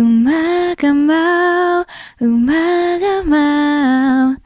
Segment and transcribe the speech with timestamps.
[0.00, 1.84] 馬が舞
[2.20, 4.36] う、馬が舞う、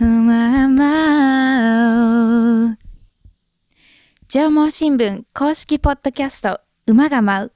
[0.00, 2.78] 馬が舞う。
[4.30, 7.52] 縄文新聞公式ポッドキャスト、馬が舞う。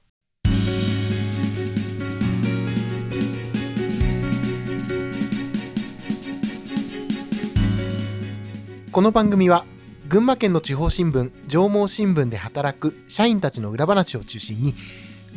[8.91, 9.65] この番組は
[10.07, 14.75] 群馬県の地方新聞上毛新聞で働く社員たちの裏話を中心に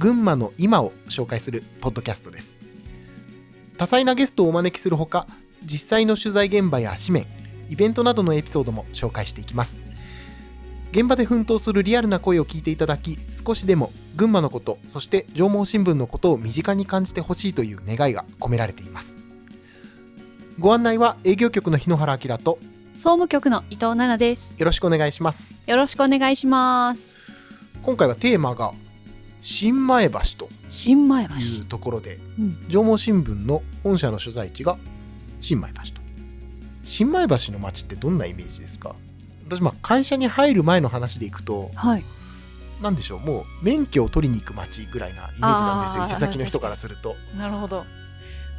[0.01, 2.57] 群馬の今を紹介するポッドキャストです
[3.77, 5.27] 多彩なゲストをお招きするほか
[5.63, 7.27] 実際の取材現場や紙面
[7.69, 9.79] イベントなどのエピソードも紹介していきます
[10.93, 19.15] 現場で奮闘するリアルな声を聞いていただき少しでも群馬のことそして上毛新聞のことを身近に感じてほしいという願いが込められています
[20.59, 22.59] ご案内は営業局の日野原明と
[22.95, 24.55] 総務局の伊藤奈々です。
[24.59, 27.01] よろしくお願いしますよろしくお願いします。
[27.83, 28.73] 今回はテーマが
[29.43, 31.35] 新前橋と新前橋。
[31.35, 34.77] いうところでうん、上毛新聞の本社の所在地が
[35.41, 36.01] 新前橋と
[36.85, 38.95] 新前橋の街ってどんなイメージですか？
[39.49, 42.05] 私まあ会社に入る前の話でいくとはい。
[42.83, 47.85] 何でしょうもう免許を取りに行く街ぐらいなイメージなんですよ伊勢崎の人からするとなるほど。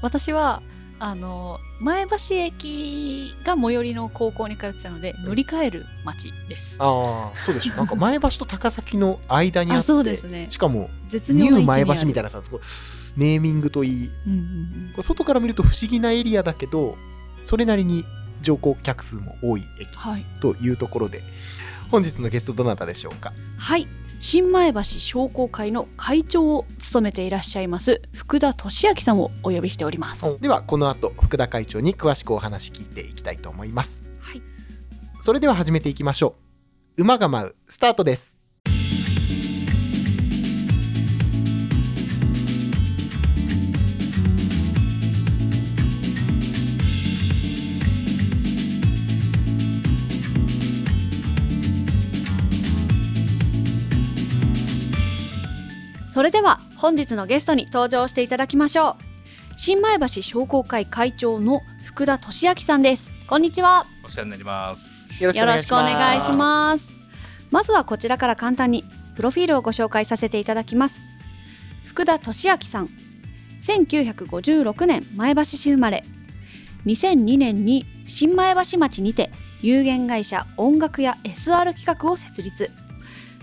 [0.04, 0.62] 私は
[1.04, 6.76] あの前橋駅が最寄りの高校に通ってたので乗り換える町です。
[6.78, 7.74] ああそうでしょ。
[7.76, 10.46] なんか前橋と高崎の間にあってあそうですね。
[10.52, 12.44] しかも絶ニュー前橋みたいなさ
[13.18, 14.12] ネーミングといい。
[14.28, 16.96] うんうんこう外から見ると不思議なエリアだけど
[17.44, 18.06] それなりに
[18.44, 19.90] 乗降客数も多い駅。
[20.40, 21.24] というところで
[21.90, 23.34] 本日のゲストどなたでしょうか？
[23.58, 23.88] はい。
[24.22, 30.40] 新前橋商工会の会長を務めていらっしゃいます福田俊明さんをお呼びしております。
[30.40, 34.42] ではこの後福田会長に詳しくお話聞いていきたいと思いますはい。
[35.22, 36.36] それでは始めていきましょ
[36.98, 38.31] う馬が舞うスタートです
[56.22, 58.96] それでは本日のゲストに登場していただきましょう。
[59.58, 63.12] 新前橋商工会会長の福田俊明さんです。
[63.26, 63.88] こんにちは。
[64.06, 65.12] お世話になります。
[65.20, 65.96] よろしくおお願いします。
[65.96, 66.92] 願いします
[67.50, 71.02] まずはこちらから簡単にプロフィールをご紹介させていただきます。
[71.86, 72.90] 福田俊明さん
[73.64, 76.04] 1956年前橋市生まれ。
[76.86, 79.32] 2002年に新前橋町にて
[79.64, 82.70] 有限会社音楽や SR 企画を設立。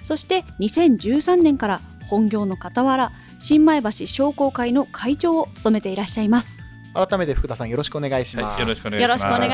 [0.04, 6.64] そして2013年から本業の傍ら新前橋商工会の会長を務めていらっしゃいます。
[6.94, 8.98] 改めて福田さんよろしくお願いします、はい、よろしくお願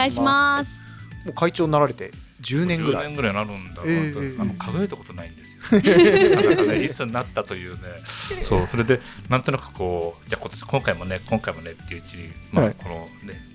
[0.06, 0.80] いしよます。
[1.24, 5.80] もう会長になられて10年ぐら10い年ぐらいになるんだええあの数えたことないんですよ。
[6.66, 12.74] ね、いつになったというね、そう、それで、なんとなくこう、じゃあ今年、今回もね、今回もねっていううちに、まあ、はい。
[12.74, 13.53] このね、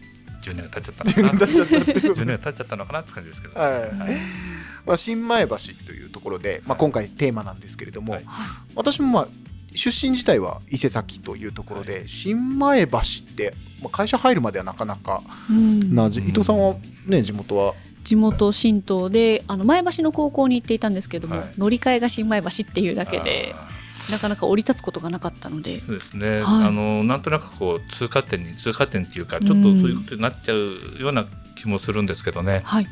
[0.51, 1.47] 10年が経っちゃった10のかな。
[1.47, 2.13] 年経っちゃったってこと。
[2.13, 3.71] 10で年が経っちゃったのかなって感じですけど、はい。
[3.71, 3.91] はい。
[4.85, 8.25] まあ、新前橋というところで、まあ、今回テーマなんですけれども、はい。
[8.75, 9.27] 私もまあ
[9.75, 13.01] 出身自体は伊勢崎というところで、新前橋っ
[13.35, 15.93] て、まあ、会社入るまではなかなかうん。
[15.93, 17.73] なじ、うん伊藤さんはね地元は？
[18.03, 21.47] 地元新東であの前橋の高校に行っていたんですけども、はい。
[21.57, 23.69] 乗り換えが新前橋っていうだけであ
[24.11, 25.79] なかなか降り立つことがなかったので。
[25.79, 26.67] ーそうですね、はい。
[26.67, 31.25] あのなんとなくこう通過点に通過点っていうかちょっとそういうことになっちゃうような
[31.55, 32.87] 気もするんですけどね、はい。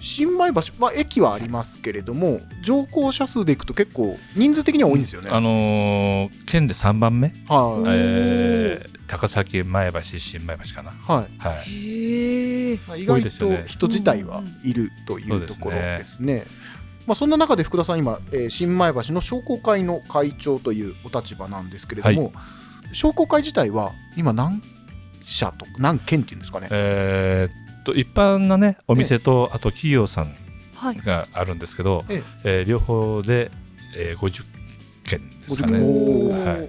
[0.00, 5.30] 新米橋、まあ、駅はありますけれども乗降者数でいくと結構人数的には多いんですよね。
[5.30, 7.84] あのー県で3番目、はい。
[7.86, 10.92] えー高崎前橋新前橋かな。
[10.92, 11.68] ははい。
[11.68, 13.64] へえい、意多外といですよね。
[13.66, 16.44] 人自体はいるといそうところですね。
[17.06, 22.32] まあ、そんな中で福田さん今、えー新米橋の商工会の会長というお立場なんですけれども、
[22.92, 24.62] 商工会自体は今何
[25.24, 26.68] 社と何件っていうんですかね。
[26.70, 30.34] えーっと一般なねお店と、あと企業さん
[30.74, 30.96] はい。
[30.98, 32.62] があるんですけど、ええ。
[32.62, 33.50] ー両方で、
[33.96, 34.44] えー50
[35.04, 36.68] 件ですか50ねはい。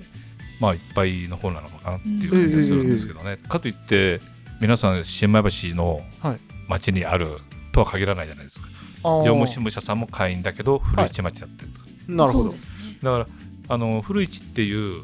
[0.59, 4.21] まあいっぱいの方なのかなっていう感じがするんですけどね、かといって
[4.61, 6.39] 皆さん新米橋のはい。
[6.69, 7.27] 町にある
[7.73, 8.69] とは限らないじゃないですか
[9.03, 9.23] あー。
[9.23, 12.49] 上毛新聞社さんも会員だけど古市町だったりとか、なるほど。
[12.51, 12.57] ね。
[13.01, 13.27] だから
[13.69, 15.03] あの古市っていうう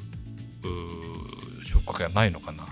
[0.63, 2.63] ー商工会がないのかな。
[2.63, 2.67] あ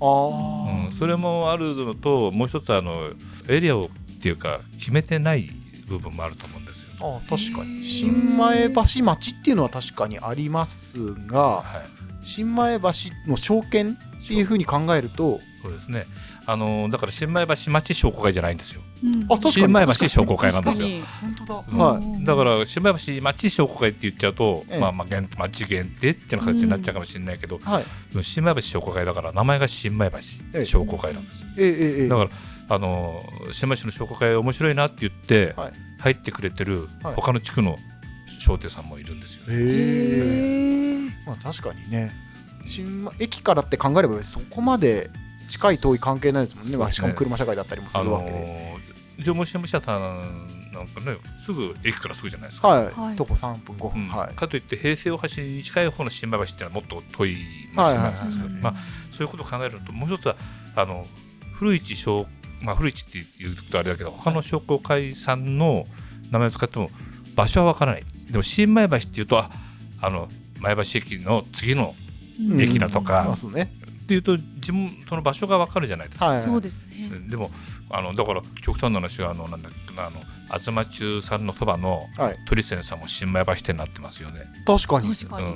[0.00, 0.86] ー。
[0.86, 3.10] うん、それもあるのともう一つあの
[3.48, 5.50] エリアをっていうか決めてない
[5.86, 6.88] 部分もあると思うんですよ。
[7.00, 7.84] あー確かに。
[7.84, 11.84] 新前橋町っていうのは確かにありますがは
[12.22, 12.86] い、新前橋
[13.26, 16.06] の証券っていうふうに考えるとそうですね。
[16.46, 18.80] あのだから新米橋町商工会じゃないんですよ。
[19.04, 19.24] うん。
[19.24, 19.52] あ確かに。
[19.52, 20.88] 新米橋商工会なんですよ。
[21.20, 22.24] 本当だうんはい。
[22.24, 22.36] だ。
[22.36, 24.78] から新米橋町商工会って言っちゃうと、ええ。
[24.78, 28.24] まあまあ限町限定っていう形になっちゃうかもしれないけど、はい。
[28.24, 30.10] 新米橋商工会だから名前が新米え
[30.54, 31.44] え橋商工会なんです。
[31.58, 31.68] ええ。
[31.68, 32.02] ええ。
[32.02, 32.08] ええ。
[32.08, 32.30] だから
[32.76, 33.22] あの
[33.52, 35.72] 新米橋の商工会面白いなって言ってはい。
[35.98, 37.14] 入ってくれてるはい。
[37.14, 37.76] 他の地区の
[38.40, 39.42] 商店さんもいるんですよ。
[39.48, 39.64] へにえ。
[39.64, 42.12] へーまあ確かにね
[42.66, 45.10] 新米駅からって考えればそこまで
[45.50, 46.76] 近い遠い関係ないですもんね。
[46.76, 48.78] まあしかも車社会だったりもすあるわけで、
[49.18, 52.68] の縄文新聞社さんなんかねすぐ駅からすぐじゃないですか。
[52.68, 53.16] はい、はい。
[53.16, 54.08] 徒歩3分5分、うん。
[54.08, 54.34] はい。
[54.34, 57.36] かといって平成大橋に近い方の新米橋っていうのはもっと遠い
[57.74, 58.62] 町なんですけど、はいはいはい。
[58.62, 58.74] まあ、
[59.12, 60.36] そういうことを考えるともう一つは
[60.76, 61.06] あの
[61.54, 62.26] 古市商、
[62.60, 65.86] まあ、古市って言うとあれだけど他の商工会さんの
[66.30, 66.90] 名前を使っても
[67.34, 68.04] 場所は分からない。
[68.30, 69.50] でも新米橋っていうとあ
[70.00, 70.28] あの
[70.60, 72.07] 前橋駅の次のうん
[72.60, 76.28] 駅だとかっていうと自分その場所が分かるじゃないですか。
[76.28, 77.10] はいそうですね。
[77.28, 77.50] でも
[77.90, 80.22] あのだから極端な話はあのなんだっけなあの
[80.58, 84.46] 東中さんのそばのはいトリセンさんも新米橋店になってますよね。
[84.66, 85.46] 確かに確かに。
[85.46, 85.54] うん、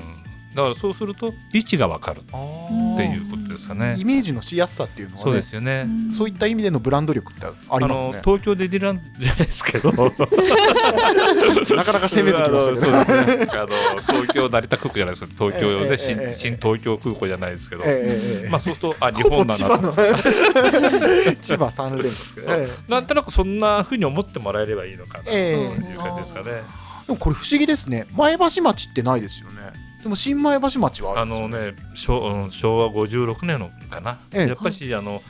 [0.54, 3.96] だからそうすると位置が分かるってーいうことですかね。
[3.99, 4.04] イ。
[4.04, 5.84] メージのしやすさっていうのはねそうですよね。
[5.84, 9.93] んそういった意味でのブランド力ってありますのね東京ディズニーランドじゃないですけど。
[11.76, 13.46] なかなか攻めてきましたけどあのそうですね。
[13.50, 13.69] あの
[14.06, 16.34] 東京成田空港じゃないですか東京ええで新,、ええ。
[16.34, 19.93] 新東京空港じゃないですけど、ええええまあそうするとあ日本だ千葉な
[21.40, 22.60] 千葉三連ですけど、そう。
[22.60, 26.46] えなんとなくそんなふうに思ってもらえればいいのかなとえいう感じですかね。
[26.49, 26.62] え
[27.06, 28.06] でもこれ不思議ですね。
[28.14, 34.49] 前橋町ってないですよねでも新前橋町はあのね昭うん昭和56年のかな、ええ。
[34.49, 35.22] やっぱし、あの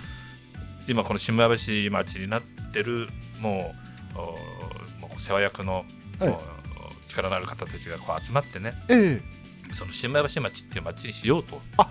[0.89, 2.43] 今この新米橋町になっ
[2.73, 3.09] てる
[3.41, 3.75] も
[4.15, 4.23] うお
[5.01, 5.85] もう世話役の、
[6.19, 6.53] はいお
[7.13, 9.21] 力のある方たちがこう集まってねえ
[9.75, 11.87] その新米橋町っていう町にしようとあ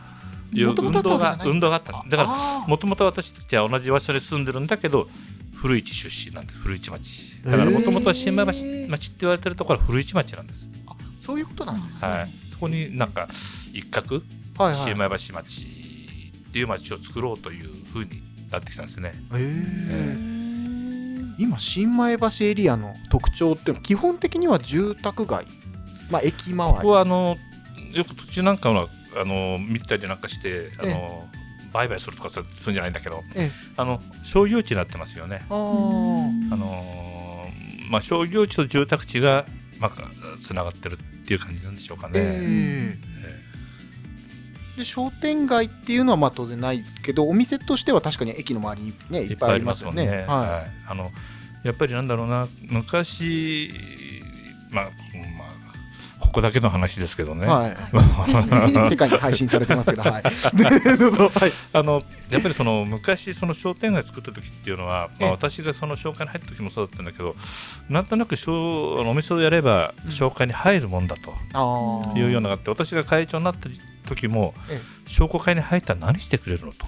[0.51, 1.91] いう運動が運動があった。
[1.91, 5.07] のだからあもともと私たちは同じ場所に住んでるんだけど
[5.53, 6.59] 古市出身なんです。
[6.59, 7.31] 古市町。
[7.43, 13.27] だからもともとは新米橋町って言われてるところは古市町なんです、あそういうことなんですね、はい、そこになんか
[13.73, 14.21] 一角
[14.57, 14.77] はいはい。
[14.77, 15.67] 新米橋町
[16.49, 18.21] っていう町を作ろうというふうに
[18.51, 19.13] なってきたんですね。
[19.33, 19.63] え
[20.17, 20.31] え
[21.37, 25.45] 今新前橋エリアの特徴っていうのは基本的には住宅街。
[26.09, 26.77] まあ駅周り。
[26.77, 27.37] ここはあの
[27.93, 31.27] よく途中なんかはあの見たりなんかしてあの、
[31.73, 33.51] 売買するとかそうするんじゃないんだけどええ。
[33.75, 35.45] あの商業地になってますよね。
[35.49, 39.45] あのーまあ、商業地と住宅地が、
[39.77, 40.97] まあ、つながってる
[41.31, 42.13] っていう感じなんでしょうかね。
[42.15, 42.97] え
[44.77, 44.77] え。
[44.77, 50.25] で商店街っていうのはまあ当然ないけどお店としては確かに駅の周りにねいっぱいありますよね。
[50.27, 50.71] ははい。
[50.87, 51.11] あの
[51.63, 53.71] やっぱりなんだろうな昔
[54.71, 54.91] まあ、うん
[55.37, 55.50] まあ、
[56.31, 60.23] ここだけの話ですけどね、い、はい、 世界に配信されてますけど、はい、
[60.97, 65.25] どうぞ、はい、あのやっぱりその昔その商店街作った時っていうのは、まえ。
[65.25, 67.35] えあ、私がその紹介に入った時もそうだったんだけど
[67.89, 70.09] なんとなくお店をやればうん。
[70.09, 71.35] 紹介に入るもんだと。
[72.15, 73.67] いうようなのがあって私が会長になった
[74.07, 76.85] 時もえ商工会に入ったら何してくれるのと。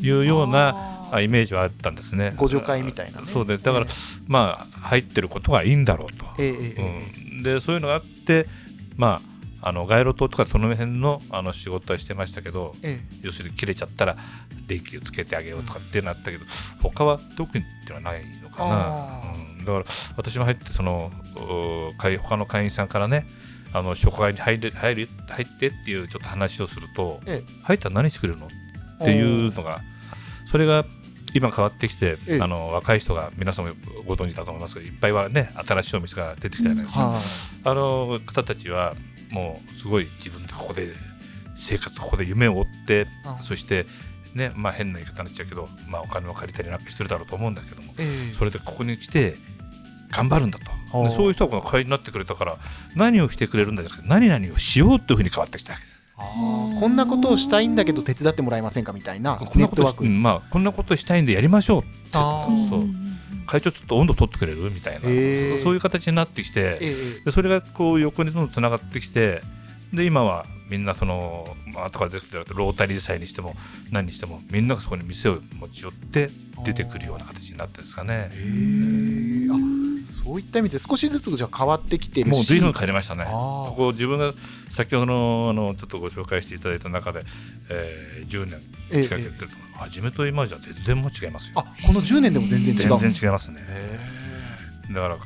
[0.00, 2.32] いうようなあイメージはあったんですね。
[2.36, 3.26] 互助会みたいなね。
[3.26, 3.88] そうでだから、え
[4.26, 6.24] まあ入ってることがいいんだろうと。
[6.38, 7.18] ええええ。
[7.22, 8.46] うん、でそういうのがあって
[8.96, 9.20] ま
[9.62, 14.16] ああの街路灯とかその辺のあの仕事はしてましたけどえ要するに切れちゃったら
[14.66, 16.44] 電気をつけてあげようとかっていうのあったけど
[16.80, 19.84] 他は特にっていうのはないのかあな、うん、だから
[20.16, 21.10] 私も入ってその
[21.98, 23.26] 他の会員さんからね
[23.72, 28.46] あの職会に入る入る入ってっていうちょっと話をすると、え入ったら何してくれるの？
[28.46, 28.50] っ
[29.04, 29.82] ていうのが
[30.46, 30.86] それが
[31.34, 32.40] 今変わってきて、ええ。
[32.40, 33.74] あの若い人が皆さんも
[34.06, 37.18] ご存知だと思いますけどいっぱいはね新しいお店が出てきたじゃないですか、は
[37.64, 38.94] あの方たちは
[39.30, 40.88] もうすごい自分でここで
[41.56, 43.86] 生活ここで夢を追ってあそして
[44.34, 48.34] ねまあ変な言い方になっちゃうけど、まあ、お金を借りたりなんかしてるだろうと思うんだけどもええ。
[48.34, 49.36] それでここに来て
[50.10, 51.10] 頑張るんだと。
[51.10, 52.56] そういう人が会員になってくれたから
[52.94, 55.84] 何をしてくれるんだじゃなくて何々をしようというふうに変わってきたわけ。
[55.84, 60.04] あーこんなことをしたいんだけど手伝ってもらえませんかみたいなこんなことしネットワーク。
[60.04, 61.88] うんまあ、こんなことしたいんでやりましょうって
[62.68, 64.70] そう会長ちょっと温度取ってくれる？
[64.70, 65.58] みたいな、へー。
[65.58, 69.42] そういう形になってきて、ええでそれがこう横にどんどんつながってきて
[69.94, 73.54] で今はみんなその、まあ後から出てきたロータリー祭にしても
[73.90, 76.28] 何にしてもみんながそこに店を持ち寄って
[76.64, 78.14] 出てくるような形になったんですかね。
[78.14, 79.54] へえあ
[80.28, 83.24] そういった意味で少しずつじゃあ変わってきてもう随分変わりましたね。
[83.24, 84.34] ここ自分が
[84.68, 87.24] 先ほどのあのちょっとご紹介していただいた中で、
[87.70, 91.54] えー10年ええ近くやってると、初めと今じゃ全然もう違いますよ。
[91.56, 93.00] あこの10年でも全然違う。
[93.00, 93.64] 全然違いますね。
[94.90, 95.16] へだから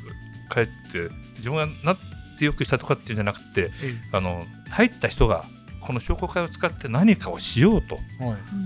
[0.54, 1.99] 帰って自分がなっ
[2.38, 5.44] てよくしたとかっていうんじゃなくてえあの入った人が
[5.80, 7.99] この商工会を使って何かをしようと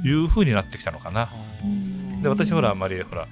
[0.04, 0.10] い。
[0.12, 1.30] うふうになってきたのかな。
[2.22, 3.26] で私ほらあんまりほら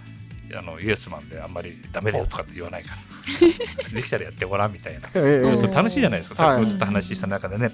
[0.56, 3.00] あのイエスマンであんまりダメだよとかって言わないから。
[3.94, 5.08] できたらやってごらんみたいな。
[5.14, 6.56] ええうん楽しいじゃないですか、はい。
[6.56, 7.70] さっきもちょっと話した中でね、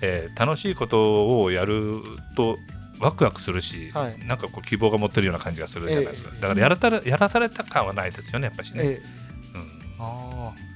[0.00, 2.02] えー楽しいことをやる
[2.36, 2.58] と
[3.00, 4.26] ワクワクするし、はい。
[4.26, 6.40] なんかこう希望が持ってるような感じがするじゃないですか、ええ。
[6.40, 9.02] だからやらたらやらされた感はないですよねやっぱしね、ええ。
[9.54, 9.60] うん。
[9.98, 10.74] ああ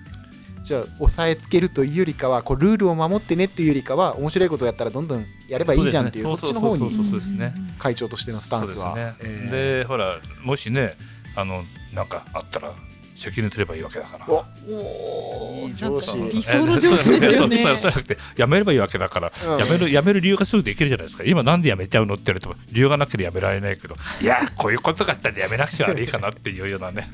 [0.69, 8.91] じゃあ押さえつけるというよりかはこうルールを守ってねっていうよりかは面白いことをやったらどんどんやればいいじゃんっていうそっちの方にそうそうそうそうですね会長としてのスタンスは。
[8.91, 10.95] そうですね、ええでほらもしね
[11.39, 11.65] あの
[11.95, 12.75] なんかあったら
[13.15, 14.27] 責任取ればいいわけだから。
[14.29, 16.17] おおいい上司。
[16.17, 17.63] 理想の上司ですよね。
[17.63, 27.09] そうじゃなくてやめればいいわけだから、うんやめるやめる理由がすぐできるじゃないですか今なんでやめちゃうのって言われても理由がなければやめられないけどいやこういうことがあったらやめなくちゃ悪いかなっていうようなね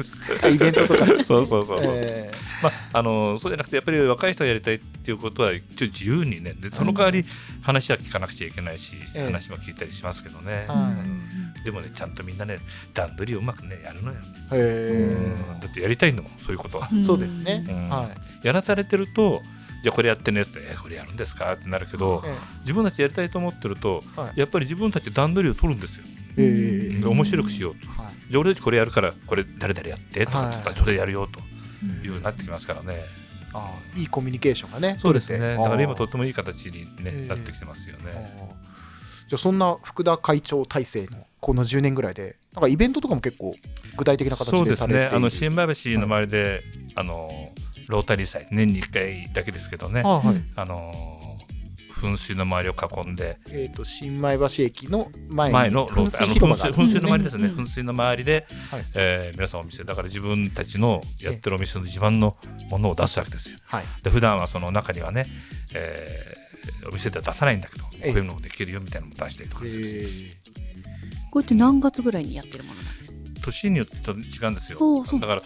[0.53, 2.31] イベントとかそうそうそうそう、え
[2.63, 7.25] まあ、あのそうじゃなくてやっぱり若い人がやりたいっていうことは一応自由にねでその代わり
[7.63, 12.59] 話は聞かなくちゃいけないし、ええ話も聞いたりしますけどね、はいうんでもねちゃんとみんなね
[12.93, 14.19] 段取りをうまくねやるのよ、
[15.61, 17.89] だってやりたいんだもんそういうことは、えそうですね、うん。
[17.89, 18.09] は
[18.43, 18.47] い。
[18.47, 19.43] やらされてると
[19.83, 21.53] じゃあこれやってねってえこれやるんですか？
[21.53, 24.41] ってなるけど、え自分たちやりたいと思ってると、はい。
[24.41, 26.05] やっぱり自分たちで段取りを取るんですよ、
[26.37, 27.89] えええで面白くしようと。
[27.89, 28.15] はい。
[28.31, 30.53] じゃあ俺たちこれやるからこれ誰々やってとか、はい。
[30.55, 31.41] ちょっとそれやるよと
[32.05, 33.05] いうふうになってきますからね、
[33.53, 35.57] ああいいコミュニケーションがねそうですね。
[35.57, 38.35] だから今とってもいい形に、ねええなってきてますよあね。
[38.41, 38.55] あ
[39.29, 43.55] じゃあそんな福田会長体制のこの10年ぐらいでなんかイベントとかも結構
[43.99, 45.11] 具体的な形そうですでされている。
[45.11, 46.63] ねあの新米橋の周りで、
[46.95, 47.29] あの
[47.87, 50.01] ロータリー祭年に1回だけですけどね。
[50.07, 50.37] ああはい。
[50.57, 50.91] あの
[52.01, 52.75] 噴水の周りを
[53.05, 53.37] 囲んで。
[53.51, 57.51] えー、と新米橋駅の前に前のロータ噴リ噴水噴水の周りですね、うん。
[57.51, 58.85] うん噴水の周りで、はい。
[58.95, 62.39] えー皆さんお店だから自分たちのやってるお店の自慢の
[62.71, 63.59] ものを出すわけですよ。
[63.67, 63.85] はい。
[64.03, 65.27] で普段はその中にはね、
[65.75, 66.45] えー
[66.89, 70.44] お店では出さないんだけどこうええいうのもできるよみたいなのも出したりとかするし、え
[71.35, 73.13] これって何月ぐらいにやってるものなんです？
[73.13, 74.79] か年によってちょっと違うんですよ。
[75.21, 75.43] だから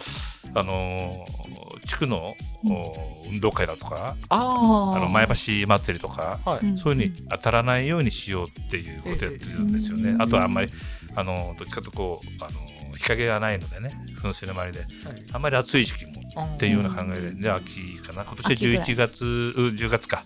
[0.53, 2.35] あのー地区の、
[2.69, 5.33] お運動会だとかああの前橋
[5.67, 6.77] 祭りとかあはい、うん。
[6.77, 10.11] そういうふうに当たらないようにしようっていうことをやってるんですよね。
[10.11, 10.69] ええあとはあんまり
[11.15, 12.49] あのどっちかというとこうあ
[12.91, 14.85] の日陰がないのでね噴水の周りで
[15.31, 16.11] あんまり暑い時期も
[16.55, 18.23] っていうような考えで、で秋かな。
[18.23, 18.83] 今年秋ぐらい。
[18.83, 19.27] 11月う
[19.69, 20.23] 10月か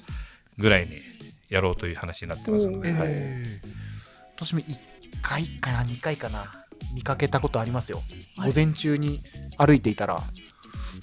[0.57, 0.97] ぐらいに
[1.49, 2.99] やろうという話になってますので、おー。
[2.99, 3.07] はい。
[3.11, 3.93] えー
[4.35, 4.92] 私も1
[5.23, 5.83] 回かな。
[5.83, 6.51] 2回かな。
[6.93, 8.01] 見かけたことありますよ。
[8.37, 8.51] はい。
[8.51, 9.21] 午前中に
[9.57, 10.21] 歩いていたら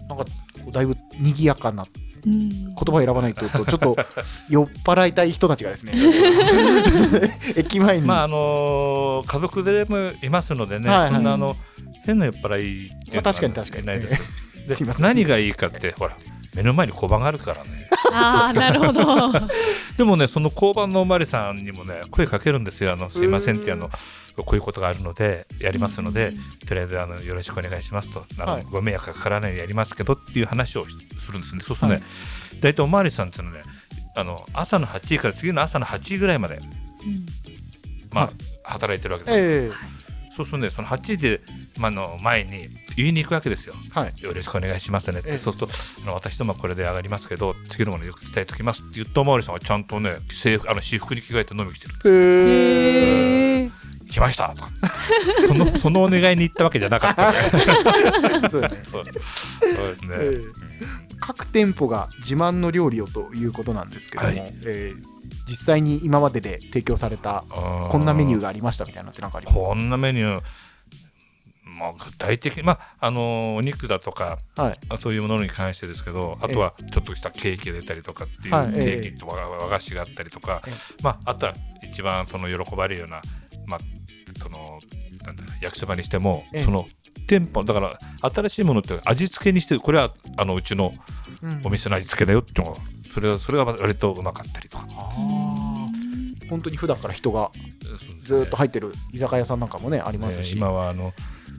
[0.08, 0.24] なんか
[0.70, 1.86] だいぶ賑やかな
[2.26, 2.48] うん。
[2.50, 3.96] 言葉を選ばないと ちょっと
[4.48, 5.92] 酔っ払いたい人たちがですね。
[7.56, 11.10] 駅前に、まああの家族連れもいますのでね、はいはい。
[11.14, 11.56] そんなあの
[12.04, 13.82] 変な酔っ払いっていうのはまあ確かに確かに。
[13.84, 14.12] いないです。
[14.84, 14.92] よ。
[14.94, 16.16] す何がいいかってほら
[16.54, 17.88] 目の前に交番があるからね。
[18.12, 19.32] ああなるほど。
[19.96, 22.92] でもね、その交番のおまわりさんにもね、声かけるんですよ。
[22.92, 23.90] あのすいませんってあの、
[24.36, 26.32] こういうことがあるので、やりますので、
[26.66, 28.64] とりあえずあのよろしくお願いしますと、あのはい。
[28.64, 31.62] ご迷惑がかからないようにやりますけどっていう話をしするんですね。
[31.64, 32.02] そうするとねはい、
[32.60, 33.62] 大体おまわりさんっていうのはね、
[34.14, 36.60] あの朝の8時から次の朝の8時ぐらいまで、
[38.12, 38.34] まあ、はい。
[38.62, 39.44] 働いてるわけですよ。
[39.44, 40.00] え
[40.32, 41.40] そうするとね、その8時で、
[41.76, 43.74] まあ、の前に言いに行くわけですよ。
[43.94, 44.22] ーはい。
[44.22, 45.38] よろしくお願いしますねって、ええ。
[45.38, 51.94] そうするとあの私どもはこれで上がりますけど次のものよく伝えておきますって言ったおまわりさんがちゃんとね制服あの私服に着替えて飲みに来てる。
[52.04, 53.70] へへえ
[54.10, 54.70] 来ましたとか。
[55.46, 57.32] そのそのお願いに行ったわけじゃなかった、
[58.50, 58.80] そうだね。
[58.82, 59.04] そう。
[59.04, 60.52] ですね、えー
[61.22, 64.52] 各店舗が自慢の料理をということなんですけども、はい。
[64.64, 65.02] えー
[65.48, 69.64] 実際に今までで提供されたここんなメニューがありましたみたいなのって何かありますか？
[69.66, 70.42] こんなメニュー
[71.80, 74.78] まあ、具体的に、まあ、あのお肉だとかはい。
[74.90, 78.72] あそういうものに関してですけどあとはちょっとしたケーキが出たりとかっていう、はい。
[78.72, 80.70] ケーキとか和菓子があったりとか、え
[81.02, 83.22] まあ、あとは一番その喜ばれるような、
[83.66, 83.80] まあ、
[84.42, 84.80] その
[85.24, 86.62] なんだ焼きそばにしても、ええ。
[86.62, 86.86] その
[87.26, 87.98] 店舗だから
[88.30, 90.92] 新しいものって味付けにしてこれはあのうちの
[91.42, 91.60] うん。
[91.64, 92.80] お店の味付けだよっていうのが
[93.14, 94.84] それはそれが割とうまかったりとか。
[96.50, 97.52] 本当に普段から人が
[98.22, 101.12] ずーっと入ってる居酒屋さんなんかもねありますし、ね今はあの、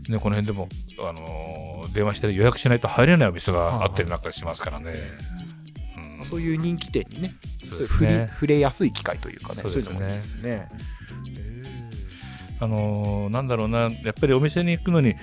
[0.09, 0.67] ね、この辺でも、
[0.99, 4.93] あのー電話して予約しないと入れないお店があったりなんかしますからね。
[6.19, 6.25] うん。
[6.25, 7.35] そういう人気店にね
[7.69, 10.69] そうそういう触れ触れやすい機会というかねそうういうのもいいですね。
[12.59, 15.15] あのーなんだろうなやっぱりお店に行くのに、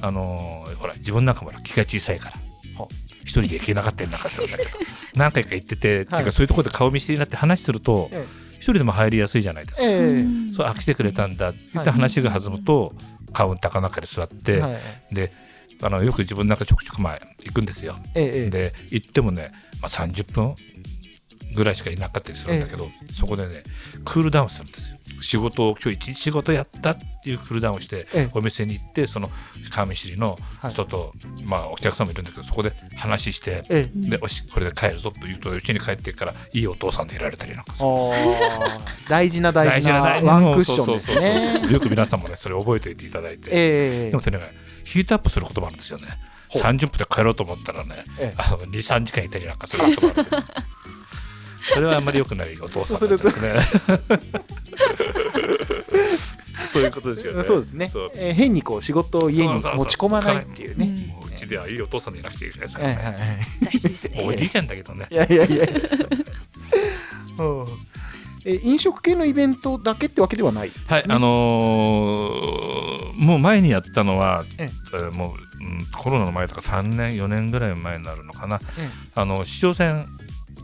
[0.00, 2.36] あのーほら自分なんかもほら気が小さいから
[2.82, 2.88] は。
[3.22, 4.70] 一人で行けなかったりなんかするんだけど
[5.16, 8.24] 何回か行ってて、ってはいいうかそういうところで顔見知りになって話すると、え
[8.58, 9.86] 一人でも入りやすいじゃないですか。
[9.86, 10.54] ええ。
[10.54, 12.94] そうあ来てくれたんだって話が弾むと、
[13.36, 14.70] カウンターかなんかで座って、は
[15.10, 15.30] いで
[15.82, 17.96] あのよく自分なんかちょくちょく前行くんですよ。
[18.14, 19.52] ええええで行ってもね、
[19.82, 20.54] まあ、30分
[21.56, 23.64] ぐらいしかいなかったりするんだけど、そこでね
[24.04, 24.98] クールダウンするんですよ。
[25.20, 28.30] 仕事を今日一日仕事やったっていうクールダウンをして、ええ。
[28.32, 29.30] お店に行ってその
[29.70, 30.38] 顔見知りの
[30.70, 34.08] 人と、まあお客さんもいるんだけどそこで話して、ええ。
[34.10, 37.72] でおしこれで帰るぞと言うとうちに帰ってからいいお父さんでいられたりなんか
[39.08, 41.14] 大事な大事なワンクッションです
[41.66, 41.72] ね。
[41.72, 44.52] よく皆さんもねそれ覚えておいていただいて、ええでもそれね
[44.84, 46.08] ヒートアップすることもあるんですよね。
[46.48, 46.62] ほう。
[46.62, 48.34] 30分で帰ろうと思ったらね、ええ。
[48.36, 50.36] あの23時間いたりなんかすることもあるけど
[51.72, 53.54] それはあんまり良くないお父さんなんですね。
[56.68, 57.44] そういうことですよね。
[57.44, 57.90] そうですね。
[58.16, 61.16] えー変にこう仕事を家に持ち込まないっていうね。
[61.26, 62.82] うちではいいお父さんでいなくちゃいけないですか。
[62.84, 63.46] らね、
[64.24, 65.06] おじいちゃんだけどね。
[65.10, 65.66] いやいやいや。
[67.38, 67.66] うん。
[68.44, 70.72] え飲食系のイベントだけってわけではない？
[70.86, 74.96] はい、あのーもう前にやったのは、ええ。
[74.96, 78.88] ーもう、うんコロナの前とか3年4年ぐらい前になるのかな、え。
[79.14, 80.06] あの市長選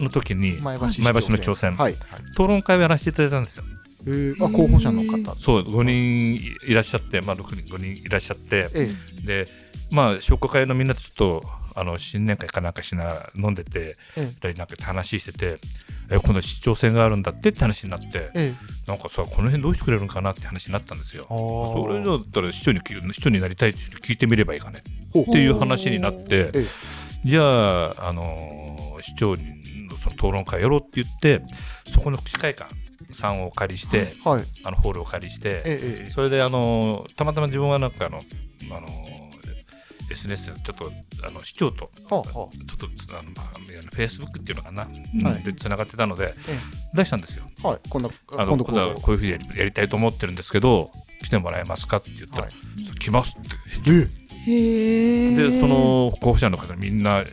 [0.03, 1.93] の時に前橋の市長選はい、
[2.33, 3.65] 討論会をやらせていただいたんですよ。
[4.07, 5.35] えー、あ候補者の方。
[5.37, 6.35] そう5人
[6.67, 8.69] いらっしゃって、まあ、6人5人いらっしゃって。
[8.75, 8.89] え
[9.25, 9.45] で
[9.91, 11.45] まあ商工会のみんなとちょっと
[11.75, 14.53] あの新年会かなんかしながら飲んでてええ。
[14.55, 15.59] なんか話してて
[16.11, 18.55] え今度市長選があるんだってって話になってええ。
[18.87, 21.27] なんかさこの辺どうしてくれるんかなって話になったんですよ。
[21.29, 24.83] それだったら市長に聞市長になりたいって人聞いてみればいいかね
[25.19, 26.67] っていう話になってえ
[27.25, 29.62] じゃあ、あのー市長に
[30.03, 31.43] その討論会やろうって言って
[31.87, 32.75] そこの司会館
[33.13, 34.45] さんをお借りして、えはい。
[34.65, 38.23] あのホールをお借りして、ええええそれで、あのーたまたま自分はなんかあの、
[38.71, 39.23] あのー
[40.11, 40.93] SNS でちょっと
[41.27, 42.33] あの市長とはあはあ。
[42.33, 45.43] ちょっとつあの、まあ、フェイスブックっていうのかな、はい。
[45.43, 46.57] でつながってたのでえ
[46.95, 47.45] 出したんですよ。
[47.63, 47.81] はい。
[47.89, 48.75] こんなあの今度こう。
[48.75, 50.91] 今度はこういうふうにやりやりたいと思ってるんですけど
[51.23, 52.53] 来てもらえますかって言ったら、はい。
[52.99, 53.49] 来ますって。
[54.47, 57.25] えへえでその候補者の方にみんな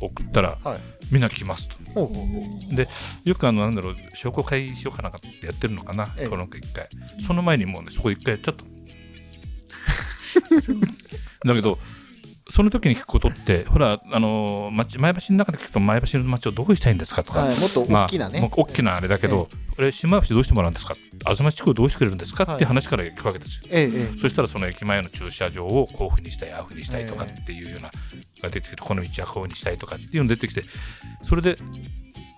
[0.00, 0.78] 送ったら、はい。
[1.10, 1.76] みんな来ますと
[2.06, 2.40] ほうほうほ
[3.24, 3.28] う。
[3.28, 6.26] よくあのなんだろう商工会しようかなんかってやってるのかなええ。
[6.26, 6.88] 討論会一回。
[7.26, 8.64] その前にもうねそこ一回やっちゃった。
[11.48, 11.78] だけど
[12.50, 20.94] その時に聞くことってほらあの町前橋の中で聞くと前橋の町をどうしたいんですかとか、はい、もっと大きなね、まあ、大きなあれだけど、これ新米橋どうしてもらうんですか？
[21.26, 22.56] 東地区をどうしてくれるんですか、はい。
[22.56, 23.68] って話から聞くわけですよ。
[23.70, 24.18] ええええ。
[24.18, 27.90] そしたらその駅前の駐車場をこういうふうにしたい、ああいうふうにしたいとかっていうような、
[28.42, 30.64] が出てきて、この道はこうにしたいとかっていうのが出てきて、
[31.24, 31.58] それで、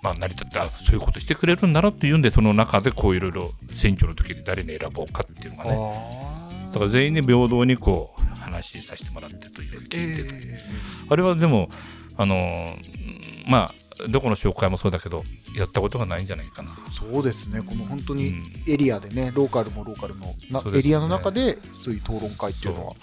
[0.03, 10.60] まあ、成り立って、あそういうことしてくれるんだろうっていうんで、その中でこういろいろ選挙の時に誰に選ぼうかっていうのがね、あだから全員に平等にこう話させてもらってという聞いてて、え。
[11.08, 11.70] あれはでも、
[12.16, 15.24] あのーまあ、どこの紹介もそうだけど、
[15.56, 16.70] やったことがないんじゃないかな。
[16.90, 17.62] そうですね。
[17.62, 18.64] この本当にうん。
[18.66, 20.78] エリアでね、ローカルもローカルのね。
[20.78, 22.94] エリアの中でそういう討論会っていうのは。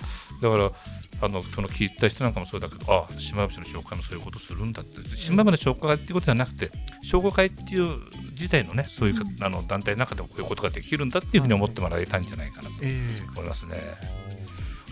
[0.41, 0.71] だから
[1.19, 5.01] あのその聞いた人なんかもそうだけどあ島橋の紹介もそういうことするんだって。
[5.15, 6.69] 島橋の紹介っていうことじゃなくて
[7.01, 7.99] 商工会っていう
[8.33, 13.01] 自体のねそういうか、あの団体の中でもこういうことができるんだっていうふうに思ってもらえたんじゃないかなとえ。
[13.35, 13.75] 思いますね。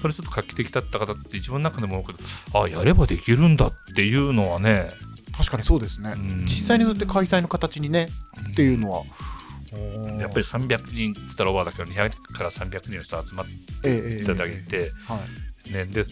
[0.02, 6.46] それちょっと画期的だった方って自分の中でも思うけどあやればできるんだっていうのはね、え確かにそうですね、うん。
[6.46, 8.10] 実際にそうやって開催の形にね
[8.52, 9.04] っていうのは、
[10.20, 13.46] やっぱり300人って言ったらオーバーだけど200から300人の人集まっ
[13.82, 15.20] ていただいて、は
[15.70, 15.74] い。
[15.74, 16.06] ね、で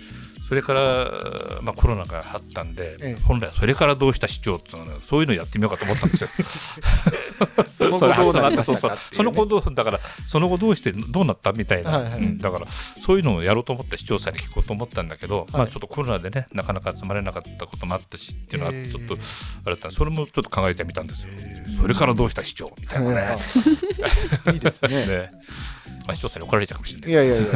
[0.53, 3.21] それから、まあ、コロナがあったんで、ええ。
[3.23, 6.29] 本来それからどうした市長っていうのはそういうのやってみようかと思ったんですよ。
[7.73, 8.91] その後どうなたかそうそう。
[9.11, 12.19] その後どうだからその後どうしてどうなったみたいな、はいはい。
[12.19, 12.37] うん。
[12.37, 12.67] だから
[13.01, 15.69] そういうのをやろうと思って市長さんに聞こうと思ったんだけど、まはい。
[15.69, 18.91] あ、ちょっとコロナでねなかなか集まれなかったこともあったしっていうのはええ。
[18.91, 21.33] ちょっとあれだったそれもちょっと考えてみたんですよ。
[21.81, 23.37] それからどうした市長みたいなね。
[24.53, 25.07] いいですね。
[25.07, 25.27] ね
[26.05, 27.51] まあ、市長さんに怒られちゃうかもしれないいやいやいやいや。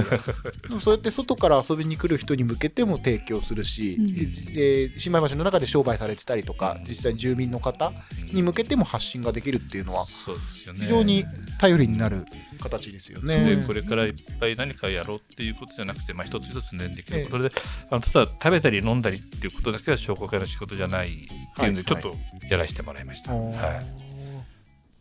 [0.63, 4.09] で もそうやって外から遊びに来る人に向けても提供するし、うん。
[4.09, 6.85] えー新米橋の中で商売されてたりとか、うん。
[6.87, 7.91] 実際に住民の方
[8.33, 10.81] に向けても発信ができるっていうのはそうですよね。
[10.81, 11.25] 非常に
[11.59, 12.25] 頼りになる
[12.59, 13.43] 形ですよね。
[13.55, 17.51] でこれからいっぱい何かやろうっていうことじゃなくて、まあ、一つ一つねできることで、
[17.91, 22.03] あのただ食べたり飲んだりっていうことだけは商工会の仕事じゃないっていうんで、ちょはい。
[22.03, 22.15] っと
[22.49, 23.33] やらせてもらいました。
[23.33, 24.06] はい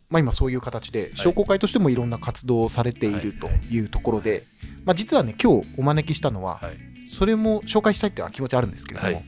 [0.09, 3.79] まあ、今そういう形で商工会としてもいろんな活動をされているとい。
[3.79, 4.43] うところで、
[4.85, 6.77] まあ、実はね今日お招きしたのははい。
[7.09, 9.21] それも紹介したいっていうのは気持ちあるんですけれども、は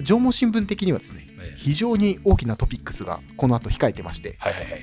[0.00, 0.04] い。
[0.04, 4.80] 縄文新聞的にはですねね非常に大きなトピックスがこの後控えてまして、はいはいはい。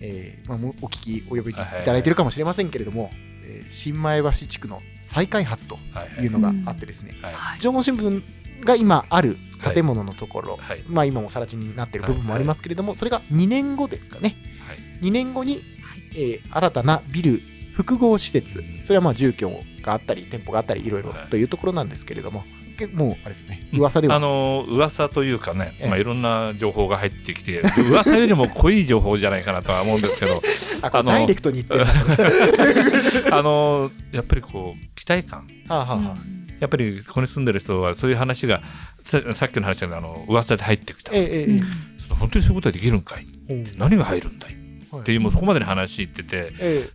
[0.00, 3.10] えーまお聞きお呼びいただいてるかもしれませんけれども、
[3.44, 5.78] えー新前橋地区の再開発と
[6.20, 7.34] いうのがあってですね、はい。
[7.34, 7.60] はい。
[7.60, 8.22] 縄文新聞
[8.64, 9.36] が今ある
[9.74, 10.82] 建物のところ、はい。
[10.88, 14.36] まあ今も更地になっている部分もありますけれども、それが2年後ですかね。
[14.66, 15.08] はい。
[15.08, 15.62] 2年後に、
[16.14, 17.40] えー新たなビル
[17.74, 18.62] 複合施設。
[18.82, 19.50] それはまあ住居
[19.82, 21.02] があったり店舗があったりいろい。
[21.02, 22.44] ろというところなんですけれども。
[22.76, 24.14] けもうあれですね噂では。
[24.14, 25.88] あの噂というかね、ええ。
[25.88, 30.42] まあ、いろんな情報が入ってきて噂よりも濃い情報じゃないかなとは思うんですけど。
[30.82, 31.86] あのダイレクトに言ってる
[33.34, 35.48] あのやっぱりこう期待感。
[35.68, 38.62] はあはあはあやっぱりここに住んでる人はそういう話が
[39.04, 41.56] ささっきの話であの噂で入ってきた、ええええ。
[41.56, 41.60] え
[42.18, 43.26] 本当にそういうことができるんかい？
[43.48, 44.56] え何が入るんだい？
[44.90, 45.00] はい。
[45.02, 46.90] っていうもうそこまでの話言っててえ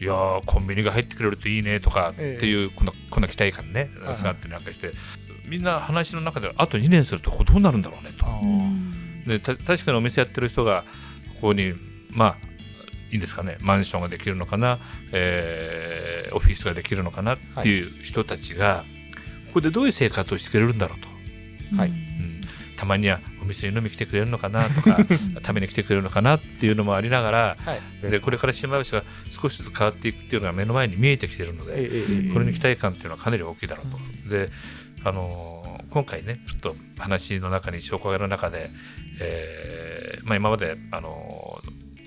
[0.00, 4.22] いやーコンビニが入ってくれるといいねとかってええいうこんなこんな期待感ねはい。
[4.22, 4.92] があってなんかして
[5.46, 8.26] みんな話の中であと2年するとどうなるんだろうねと。
[9.28, 10.84] でた確かにお店やってる人が
[11.34, 11.74] ここに
[12.10, 12.49] まあ
[13.10, 13.56] いいんですかね？
[13.60, 14.78] マンションができるのかな、
[15.12, 17.34] えーオフィスができるのかな？
[17.34, 18.84] っていう人たちが、
[19.48, 21.00] ここでどういう生活をしてくれるんだろう
[21.72, 21.88] と、はい。
[21.88, 22.40] うん、
[22.76, 24.62] たまにはお店に飲み来てくれるのかな？
[24.68, 24.98] とか
[25.44, 26.36] 食べに来てくれるのかな？
[26.36, 27.74] っていうのもありながらは
[28.06, 28.10] い。
[28.10, 31.90] でこれから新米橋が少しずつ変わっていくっていうのが目の前に見えてきているので、
[32.32, 34.30] これに期待感っていうのはかなり大きいだろうと。
[34.30, 34.50] で、
[35.04, 38.70] あのー今回ねちょっと話の中に紹介の中で、
[39.20, 41.59] えーまあ、今まで、あの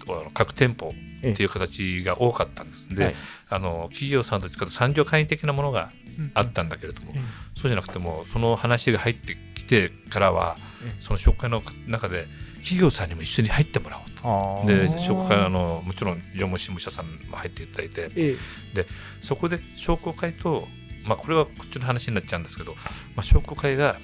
[0.05, 2.93] ー各店舗っていう形が多かったんです。
[2.93, 3.15] で、はい。
[3.49, 5.91] あの企業さんと違って産業会員的なものが
[6.33, 7.21] あったんだけれども、うん
[7.55, 11.01] そうじゃなくてもその話が入ってきてからは、ええ。
[11.01, 12.25] その紹介の中で
[12.57, 14.67] 企業さんにも一緒に入ってもらおうと。
[14.67, 18.11] で紹介あのもちろん常務新聞社さんも入っていただいて。
[18.15, 18.37] え
[18.75, 18.85] え。
[19.21, 20.67] そこで商工会と、
[21.05, 22.73] まあ、これはこっちの話になっちゃうんですけど、
[23.15, 23.97] まあ、商工会が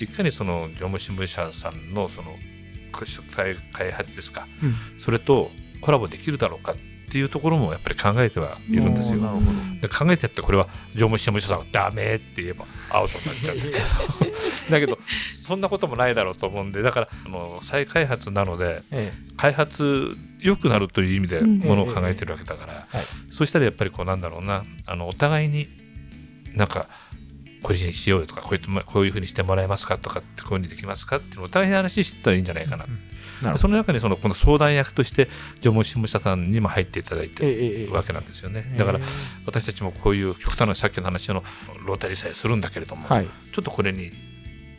[0.00, 2.34] いかにその常務新聞社さんのその
[3.34, 4.46] 開開発ですか。
[4.62, 4.74] うん。
[4.98, 6.76] それとコラボできるだろうかっ
[7.10, 9.18] ていうところもやっぱり考えてはいるんですよ。
[9.18, 9.46] なるほど。
[9.82, 13.78] で考えてやってこれは常務新聞社さんはダメって言えばアウトになっちゃうん だけど。
[14.70, 14.98] だけど
[15.34, 21.58] そんなこともないだろうと思うんでだからあの再開発なのでえ開発良くなるという意味でうん。
[21.58, 22.86] ものを考えてるわけだから、はい。
[23.30, 24.64] そうしたらやっぱりこうなんだろうな。
[24.86, 25.68] あのお互いに
[26.54, 26.86] なんか
[27.64, 32.98] これにしようよとかこういうこういうふうにしてもらえますかとかってこういうふうにできますかっていうのをお互いに話してたらいいんじゃないかな、えなる
[33.42, 33.58] ほど。
[33.58, 39.00] その中にそのこの相談役として常務新聞社さんにも入っていただいてええええええるわけなんですよね、だから
[39.46, 41.42] 私たちもこういう極端なさっきの話の
[41.86, 43.26] ロータリーさえするんだけれども、はい。
[43.26, 44.12] ちょっとこれに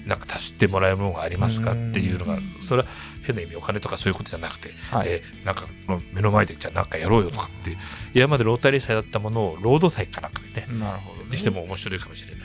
[0.05, 2.87] なんか足してもらえるものがありますかっていうのがそれは
[3.23, 5.07] 変な意味お金とかそういうことじゃなくて、はい。
[5.09, 5.65] えーなんか
[6.13, 7.77] 目の前でじゃあなんかやろうよとかっていう
[8.13, 12.44] 今までロータリー祭だったものをロード祭かなんかでねなるほどにしても面白いかもしれな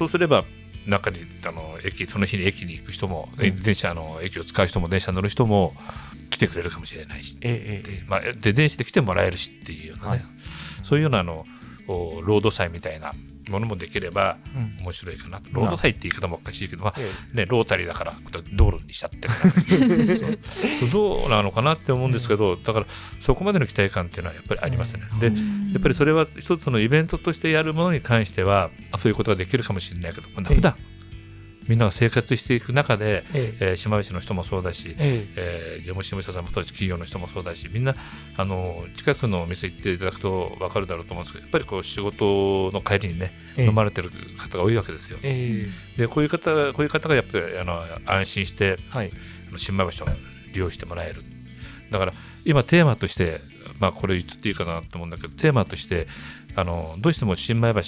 [0.00, 0.46] そうすれば
[0.86, 3.62] 中にあの駅その日に駅に行く人も、うん。
[3.62, 5.74] 電車あの駅を使う人も電車に乗る人も
[6.30, 7.36] 来てくれるかもしれないし。
[7.36, 10.24] ーええええで,、まあ、で電車で来てもらえるしっていうようなね、はい。
[10.82, 11.44] そういうようなあの
[11.86, 13.12] おロード祭みたいな
[13.50, 14.84] ものもできればうん。
[14.84, 15.40] 面白いかな。
[15.40, 18.14] とロード祭って言い方もおかしいけど、まあえね、ロータリーだから
[18.52, 20.26] 道路にしちゃってるからそ
[20.86, 20.90] う。
[20.90, 22.86] どうなのかなって思うんですけど、だから
[23.20, 25.02] そこまでの期待感っていうのはやっぱりありますね。
[25.20, 25.32] でや
[25.78, 30.74] っぱりそれは一つのイベントとしてやるものに関してはあそういうことができるかもしれないけど今度は普段
[31.68, 33.70] みんなが生活していく中で、ええ。
[33.70, 35.76] えー島内の人もそうだし、ええ。
[35.76, 37.94] ー、事務所さんもそうだし企業の人もそうだしみんな
[38.36, 45.18] あの近くのお店行っていただくと分かるだろうと思うんですけどやっぱりこう仕事の帰りにねえ飲まれてる方が多いわけですよ。
[45.22, 46.00] ええ。
[46.00, 49.10] でこういう方こういう方がやっぱりあの安心してはい。
[49.56, 50.08] 新米橋を
[50.52, 51.22] 利用してもらえる。
[51.90, 52.12] だから
[52.44, 53.40] 今テーマとして
[53.78, 56.06] まあこれ言っていいかなと思うんだけどテーマとして
[56.56, 57.80] あのどうしても新米橋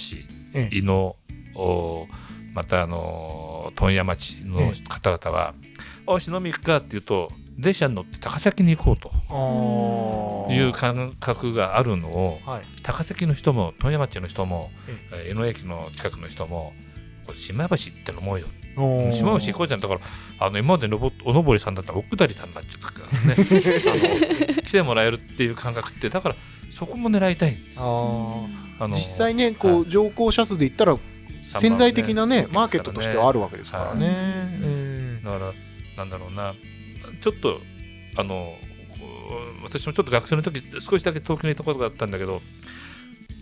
[0.53, 0.77] ええ。
[0.77, 1.15] 伊野
[1.55, 2.07] お
[2.53, 5.53] またあの問屋町の方々は
[6.05, 8.97] 「おし飲み行くか」って言うと電車に乗って高崎に行こう
[10.47, 12.63] という感覚があるのをはい。
[12.83, 15.15] 高崎の人も問屋町の人もええ。
[15.29, 16.73] ー江野駅の近くの人も
[17.25, 18.47] これ新米橋行って飲もうよ。
[19.11, 19.79] 島橋行こうじゃん。
[19.79, 19.99] だから
[20.39, 24.55] あの今までのぼおのぼりさんだったら奥谷さんになっちゃったからね。
[24.65, 26.35] 来てもらえるっていう感覚ってだから
[26.71, 28.47] そこも狙いたいあー。
[28.79, 30.97] あの実際ねこう乗降者数で言ったら
[31.59, 34.07] 潜在的なねマーケットとしてはあるわけですからね。
[34.09, 35.53] えだから
[35.97, 36.53] なんだろうな。
[37.21, 37.61] ちょっと
[38.15, 38.55] あの
[39.63, 42.41] 私もちょっと学生の時少しだけ東京にいたことがあったんだけど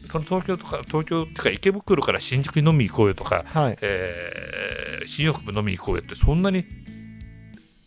[0.08, 3.78] その東京とか東京っていうか池袋から新宿に飲み行こうよとか、ーはい。
[3.82, 4.42] えー
[5.08, 6.64] 新宿部飲み行こうよってそんなに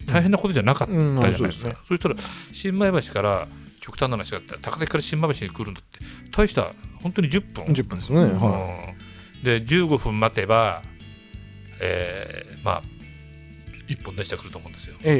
[0.06, 2.16] 大変なことじゃなかったじゃないですか、そしたら
[2.52, 3.48] 新米橋から
[3.80, 6.00] 極端な話があったら高崎から新米橋に来るのって。
[6.32, 7.64] 大した本当に10分。
[7.66, 8.20] 10分ですね。
[8.20, 8.93] はうん
[9.44, 10.82] で15分待てば、
[11.80, 12.82] えーまあ
[13.86, 14.94] 1本電車来ると思うんですよ。
[14.94, 14.98] い。
[15.04, 15.14] えええ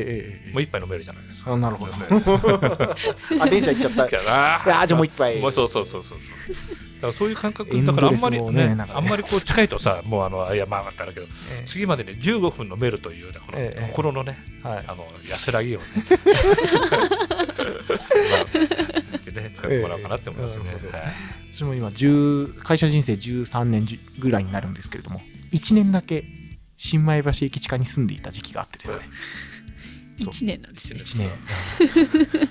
[0.46, 0.52] ええ。
[0.52, 1.52] もう一杯飲めるじゃないですか。
[1.52, 1.92] あなるほど。
[3.42, 4.06] あ電車行っちゃった。
[4.06, 4.24] いだか
[4.66, 5.38] らやーじゃあもう一杯。
[5.38, 6.28] もうそうそうそうそうそう。
[6.94, 11.66] だからそういう感覚だからあんまりねねあんまりこう近いとさもうあのいやまあまただけどええ。
[11.66, 14.84] 次までね15分飲めるというねこのええ心のねはい。
[14.86, 15.84] あの安らぎをね。
[18.30, 18.44] まあ
[19.34, 20.70] ね使ってもらおうかなって思いますよね。
[20.76, 20.98] ええなるほど。
[20.98, 23.86] はい私も今10会社人生13年
[24.18, 25.20] ぐらいになるんですけれども
[25.52, 26.24] 1年だけ
[26.76, 29.02] 新米橋駅地下に住んでいた時期があってですね。
[30.18, 30.28] そう。
[30.30, 31.00] 一年なんですね。
[31.00, 31.30] 1年。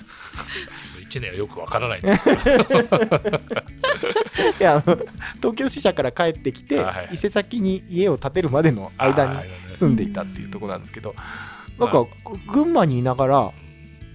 [1.06, 1.98] 1年はよくわからない。
[2.00, 2.40] んですけど
[4.58, 4.98] いやあの
[5.36, 9.38] 東京支社から帰ってきて、はい伊勢崎に家を建てるまでの間に
[9.74, 11.14] 住んでいたっていうところなんですけど
[11.78, 12.06] なんか
[12.50, 13.52] 群馬にいながら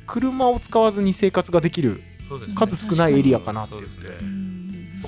[0.07, 2.01] 車を使わずに生活ができる
[2.57, 4.48] 数少ないエリアかなっていう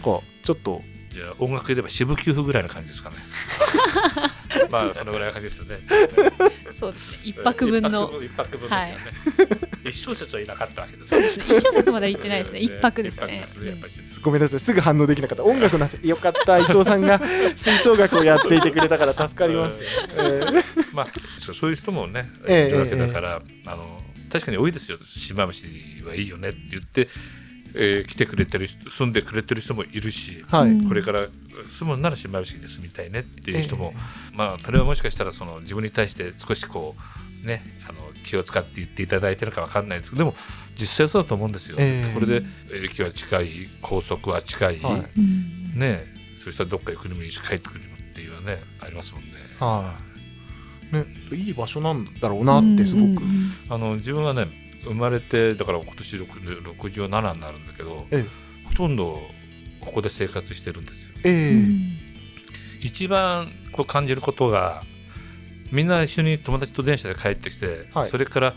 [0.01, 3.17] かちょっとじゃあ音楽で言えば渋給付ぐらいの感じですかね。
[4.71, 5.79] まあそのぐらいの感じですよね。
[6.73, 7.21] そうですね。
[7.25, 8.11] 一泊分の。
[8.23, 8.97] 一泊分ですよね、
[9.85, 11.45] 一小節はいなかったわけですそうですね。
[11.49, 12.59] 一小節までは行ってない ですね。
[12.59, 13.45] 一泊ですね。
[14.21, 14.59] ごめんなさい。
[14.61, 15.43] すぐ反応できなかった。
[15.43, 16.59] 音楽の話よかった。
[16.59, 17.19] 伊藤さんが
[17.57, 19.77] 吹奏楽をやっていてくれたから助かりまし
[20.15, 20.63] た、えー。
[20.93, 24.97] まあそういう人もねええいるわけだから、あの確かに多いですよ。
[25.05, 25.65] 島虫
[26.07, 27.09] はいいよねって言って、
[27.75, 30.87] えー来てくれてる人住んでくれてる人もいるし、はい、うん。
[30.87, 31.27] これから
[31.69, 33.93] 住むなら島虫に住みたいねっていう人も、
[34.33, 36.95] まあそれはもしかしたらその自分に対して少しこ
[37.43, 40.35] うねあの気を使って言っていただいてるかわかんないですけどでも
[40.79, 41.77] 実際そうだと思うんですよ。
[41.79, 42.13] ええ。
[42.13, 42.45] これで
[42.83, 43.47] 駅は近い
[43.81, 45.03] 高速は近い、はい。
[45.17, 45.79] うん。
[45.79, 46.05] ね。
[46.43, 49.29] そしたらどっか行くのもいいし帰ってくるのっていうのはねありますもんね。
[49.59, 49.93] は
[50.91, 53.23] い、ね、いい場所なんだろうなってすごく、
[53.69, 54.47] あの自分はね
[54.83, 58.25] 生まれてだから今年6 67になるんだけど、え
[58.65, 59.21] ほとんど
[59.81, 61.15] ここで生活してるんですよ。
[61.23, 61.51] ええ。
[61.53, 61.79] うん。
[62.81, 64.83] 一番こう感じることが
[65.71, 68.09] みんな一緒に友達と電車で帰ってきて、はい。
[68.09, 68.53] それから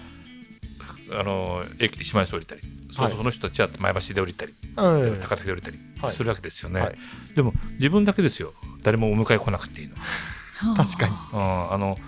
[1.12, 3.12] あの駅で島根市降りたりそうはい。
[3.12, 6.12] そうその人たちは前橋で降りたり、はい高崎で降りたりはい。
[6.12, 6.96] するわけですよね、はい。
[7.34, 8.52] でも自分だけですよ。
[8.82, 9.96] 誰もお迎え来なくていいの。
[10.76, 11.14] 確かに。
[11.32, 11.98] うんあの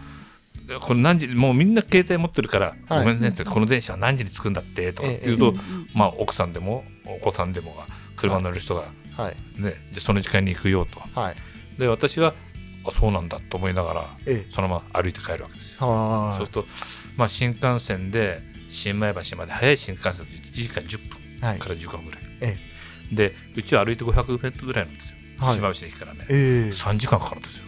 [0.81, 3.05] これ何時もうみんな携帯持ってるから、はい。
[3.05, 5.55] ごめんねってこの電車は何時に着くんだってとかっていうと、
[5.95, 8.85] まあ、奥さんでもお子さんでもが車乗る人が、
[9.17, 9.63] はい。
[9.63, 11.01] ねじゃあその時間に行くよと。
[11.19, 11.37] はい。
[11.79, 12.35] で私は
[12.85, 14.51] あそうなんだと思いながらええ。
[14.51, 15.89] そのまま歩いて帰るわけですよ。
[15.89, 16.67] はそうすると、
[17.17, 21.49] まあ、新幹線で新米橋まで早い新幹線だと1時間10分。
[21.49, 21.59] はい。
[21.59, 22.57] から10分ぐらい、え
[23.13, 25.55] でうちは歩いて500メートルぐらいなんですよ、はい。
[25.55, 26.71] 島橋の駅からね、ええ。
[26.71, 27.65] 3時間かかるんですよ。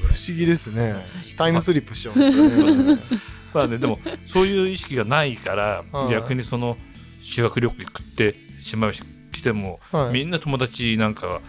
[0.00, 0.94] 不思議ですね。
[1.36, 3.00] タイムスリップしちゃうんですよね。
[3.52, 6.76] まあね、でもそういう意識がないからはい逆にその
[7.22, 10.12] 修学旅行行って島橋来ても、はい。
[10.12, 11.40] みんな友達なんかは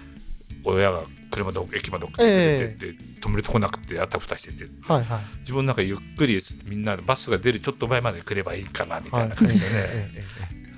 [0.64, 4.68] 親が車で駅まで送ってくれて、で止めるとこなくてあたふたしてて。
[4.88, 5.20] はいはい。
[5.42, 10.26] 自分なんかゆっくりみんなバスが出るちょっと前まで来ればいいかなみたいな感じでね、ええ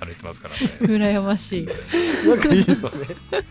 [0.04, 0.60] 歩いてますからね。
[0.80, 2.90] 羨ましいえええなんかいいですね。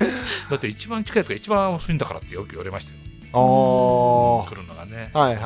[0.49, 5.11] だって一番近いとか一番遅いんだからってよく言われましたよ来るのがね。
[5.13, 5.37] いはい。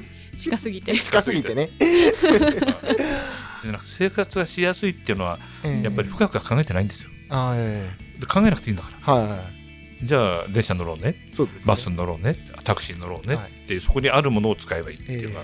[0.36, 0.98] 近すぎて。
[0.98, 1.70] 近すぎてね。
[1.78, 5.84] でなんか生活がしやすいっていうのはええ。
[5.84, 7.10] やっぱり深くは考えてないんですよ。
[7.28, 9.14] ああえで考えなくていいんだから。
[9.14, 9.60] えはいはい。
[10.02, 11.28] じゃあ電車乗ろうね。
[11.30, 11.64] そうですね。
[11.66, 12.36] バスに乗ろうね。
[12.64, 13.34] タクシーに乗ろうね。
[13.36, 13.50] はい。
[13.50, 15.42] っていうそこにあるものを使えばいいっていうか、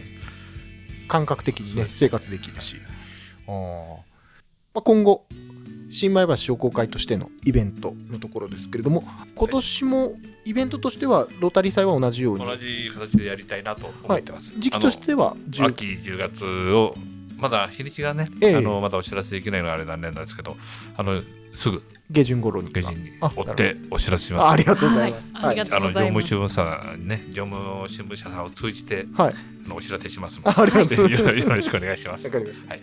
[1.08, 1.86] 感覚的にね。
[1.88, 2.76] 生活できるし。
[3.46, 3.96] あー。
[4.74, 5.26] まあ、今後
[5.90, 10.12] 新米橋商工会としてのイベントのところですけれども今年も
[10.44, 16.94] イベントとしてはロータリー祭は同じように同じ形でやりたいなと思ってます、時期としてはあの10秋10月を
[17.36, 18.56] まだ日にちがね、ええ。
[18.56, 20.56] あのまだお知らせできないのがあれなんですけど
[20.96, 21.22] あの
[21.54, 21.82] すぐ。
[22.10, 22.70] 下旬頃に。
[22.70, 24.42] 下旬にあ追ってお知らせします。
[24.44, 25.32] あありがとうございます。
[25.34, 25.60] はい。
[25.60, 29.34] あの常務新聞社にね常務新聞社さんを通じてはい。
[29.66, 31.24] あのお知らせしますのあありがとうございます。
[31.24, 32.26] でよろしくお願いします。
[32.26, 32.70] わかりました。
[32.70, 32.80] はい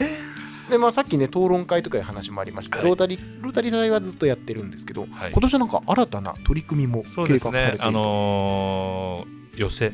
[0.70, 2.86] でまあ、さっきね討論会とかいう話もありました、はい。
[2.86, 5.32] ロータリロータリー祭はずっとやってるんですけど、はい。
[5.32, 9.94] 今年はなんか新たな取り組みも計画されていると、のー寄せ。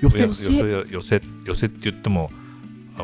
[0.00, 0.26] 寄せ？
[0.26, 0.48] 寄せ
[0.90, 2.39] 寄せ寄せって言ってもあ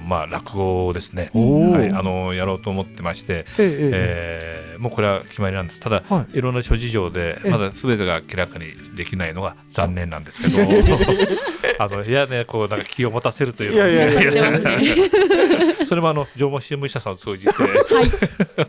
[0.07, 1.31] まあ落語ですね。
[1.35, 3.91] はいあのやろうと思ってまして、ええええ。
[3.93, 5.81] えーもうこれは決まりなんです。
[5.81, 6.41] ただ、、はい。
[6.41, 7.51] ろんな諸事情でええ。
[7.51, 10.59] まだ全てが明らかにできないのが残念なんですけど
[11.79, 13.77] あのいやねこうなんか気を持たせるというか。
[13.77, 14.35] いやいやいや。
[14.35, 17.69] やってますねそれもあの縄文新聞社さんを通じては
[18.03, 18.11] い。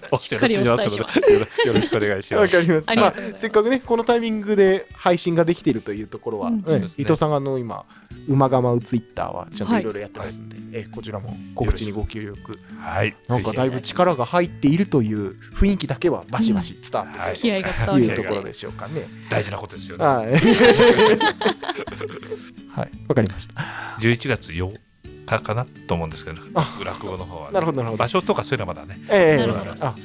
[0.12, 2.56] お知らせしますのでよろよろしくお願いします。
[2.56, 2.88] わかります。
[2.88, 3.32] まあありがとうござい。
[3.32, 6.60] ま、すせっかくね、このタイミングで配信ができているというところは、うん。
[6.60, 6.96] えそうですね。
[7.00, 7.84] 伊藤さんがあの今、
[8.28, 12.60] 馬釜うツイッターはちゃんとはいいろいろやってますんで、えこちらも告知にご協力。
[12.80, 13.16] はい。
[13.28, 19.02] なんかだいぶ力が入っているという雰囲気だけはバシバシ伝わってはい気合が伝くわりまするというところでしょうかね。
[19.30, 20.06] 大事なことですよね。
[20.06, 20.32] はい。
[22.78, 23.62] はい、わかりました。
[24.02, 24.78] 11月8
[25.26, 29.00] 日かなと思うんですけど、あ落語の方はね、なるほどなるほど場所とかそういうのはまだね。
[29.10, 29.96] ええなるほあ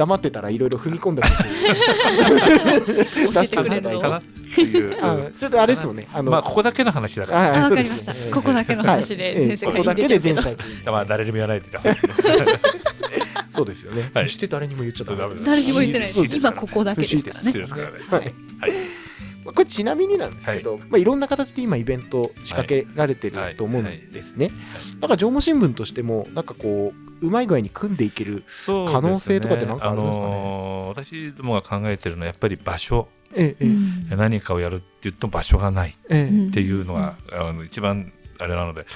[0.00, 1.22] 黙ってたらいろいろ踏み込んだ
[3.32, 4.98] 教えてくれる出していう。
[5.04, 6.06] あ ちょっとあれですよね。
[6.12, 7.96] あの、まあここだけの話だから、はいあわそうですね。
[7.96, 8.34] かりました。
[8.34, 10.58] ここだけの話で全世界ここだけで全世界に。
[10.86, 11.80] まあ誰にも言わないでた。
[13.50, 14.10] そうですよね。
[14.14, 14.24] はい。
[14.24, 16.36] 決して誰にも言っちゃダメです誰にも言ってないです。
[16.36, 17.50] 今ここだけですからね。
[17.50, 17.74] そうです。
[17.74, 17.92] からね。
[18.10, 18.32] はい。
[19.44, 20.78] これちなみになんですけど、い。
[20.78, 24.50] まあ、いろんな形で今イベント仕掛けられてるはいと思うんですね。
[25.00, 30.32] なんか縄文新聞としてもなんかこううまい具合に組んでいける、可能性とかって何かありますかね？
[30.32, 33.08] あのー私どもが考えてるのはやっぱり場所。
[33.34, 33.64] ええ。
[33.64, 33.66] え
[34.12, 36.48] え何かをやるって言っても場所がないええ。
[36.48, 38.86] っていうのが、あの一番あれなので、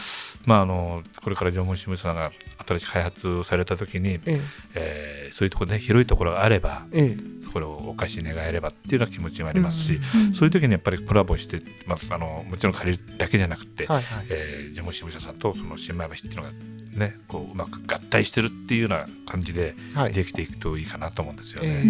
[0.47, 2.33] まあ、あのこれから縄文新聞さんが
[2.67, 4.41] 新しい開発された時に、え
[4.75, 5.29] え。
[5.31, 7.51] ーそういうところで、ね、広いところがあればええ。
[7.53, 10.33] これをお貸し願えればっていうような気持ちもありますし、うん。
[10.33, 14.27] そういう時にやっぱりコラボして、まあ、あのもちろん借りるだけじゃなくて、えはいはい。
[14.31, 16.51] えー、縄文新聞社さんとその新米橋っていうのが、
[16.95, 20.13] ね、こううまく合体してるっていうような感じではい。
[20.13, 21.69] できていくといいかなと思うんですよね。
[21.69, 21.83] え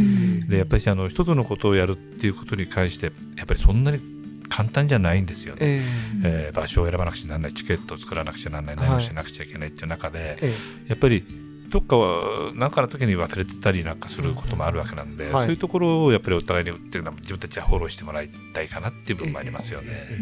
[0.46, 0.50] え。
[0.50, 4.00] でやっぱりあの一つのことをやるっていうことに関してやっぱりそんなに
[4.48, 5.60] 簡単じゃないんですよね。
[5.62, 5.82] え
[6.24, 6.50] え。
[6.52, 10.54] ー場所を選ばなくちゃならないチケットを作らなくちゃならないはい何をしなくちゃいけないっていう中で、え
[10.86, 10.88] え。
[10.88, 11.24] やっぱり
[11.68, 15.42] どっかは何かの時に忘れてたりなんかすることもあるわけなんで、はい。
[15.42, 19.88] そういうところをやっぱりお互いにっていうのは自分たちはフォローしてもらいたいかなっていう部分もありますよね。
[19.90, 20.18] え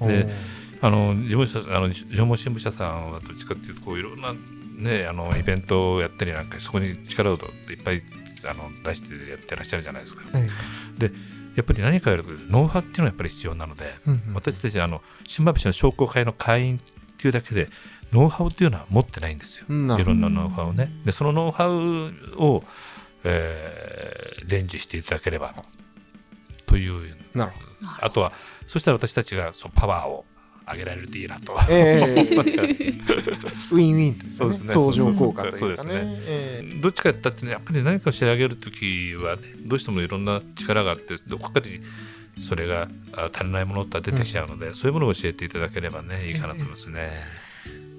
[0.00, 0.22] うんえ。
[0.24, 0.34] で
[0.84, 4.34] あの事務所あの縄文新聞社さんはどっちかっていうとこういろんな、
[4.76, 8.02] ね、あのイベントをやったりなんかそこに力をいっぱい
[8.46, 10.22] あの出してやってらっしゃるじゃないですか。
[10.34, 11.10] え
[11.56, 16.80] やっぱり何かやるとノウハウっていうのはやっぱり必要なので、えうんうん私たちあの新米橋の商工会の会員っ
[17.16, 17.68] ていうだけで
[18.12, 19.66] ノウハウっていうのは持ってないんですよ。
[19.68, 20.90] いろんなノウハウをね。
[21.04, 22.64] でそのノウハウを、
[23.24, 25.54] えー伝授していただければ
[26.66, 27.58] というなるほ
[28.00, 28.32] あとは
[28.66, 30.24] そしたら私たちがそうパワーを
[30.70, 31.54] 上げられるといいなと。
[31.54, 32.22] どええ。
[32.22, 34.30] ウィンウィンですね。
[34.30, 34.68] そうですね。
[34.68, 35.58] 相乗効果というかね。
[35.58, 35.92] そうですね。
[35.94, 36.80] ええ。
[36.80, 41.80] どっちかやったってねやっぱり何かを仕上げるときはねどうしてもいろんな力があってどこかで
[42.40, 47.10] それがあ足りないものって出てきちゃうので、そういうものを教えていただければねいいかなと思いますね。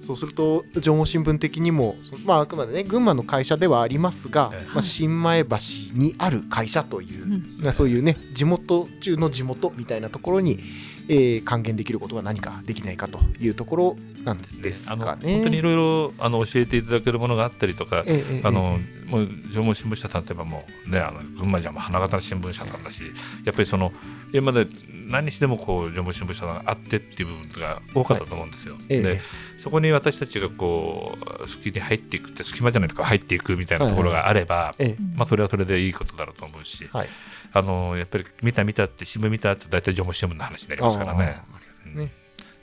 [0.02, 4.72] そうすると縄文新聞的にもそまああくまでね群馬の会社ではありますが、ええ。
[4.72, 5.56] まあ、新米橋
[5.94, 7.58] にある会社という、うん。
[7.60, 10.60] まあそういうね地元中の地元みたいなところに、
[11.08, 15.34] えー還元できることが何かできないかというところなんですかね。
[15.34, 23.02] 本当にいろいろあの教えていただけるものがあったりとか、ええええあのもう縄文新聞社さんといえばもうねあの群馬じゃもう花形の新聞社さんだし
[23.44, 23.92] やっぱりその
[24.32, 24.66] 今まで
[25.08, 28.76] 何にしてもこう縄文新聞社さんがあってっていう部分が多かったと思うんですよ。
[28.88, 29.20] ええで
[29.58, 37.08] そこに私たちがこう隙に入っていくって隙間じゃないとか入っていくみたいなところがあれば、ええまあ、それはそれでいいことだろうと思うし、はい
[37.56, 41.40] あのやっぱり見た見たって新聞見たって大体縄文新聞の話になりますからね。
[41.86, 41.94] うん。
[41.96, 42.12] ね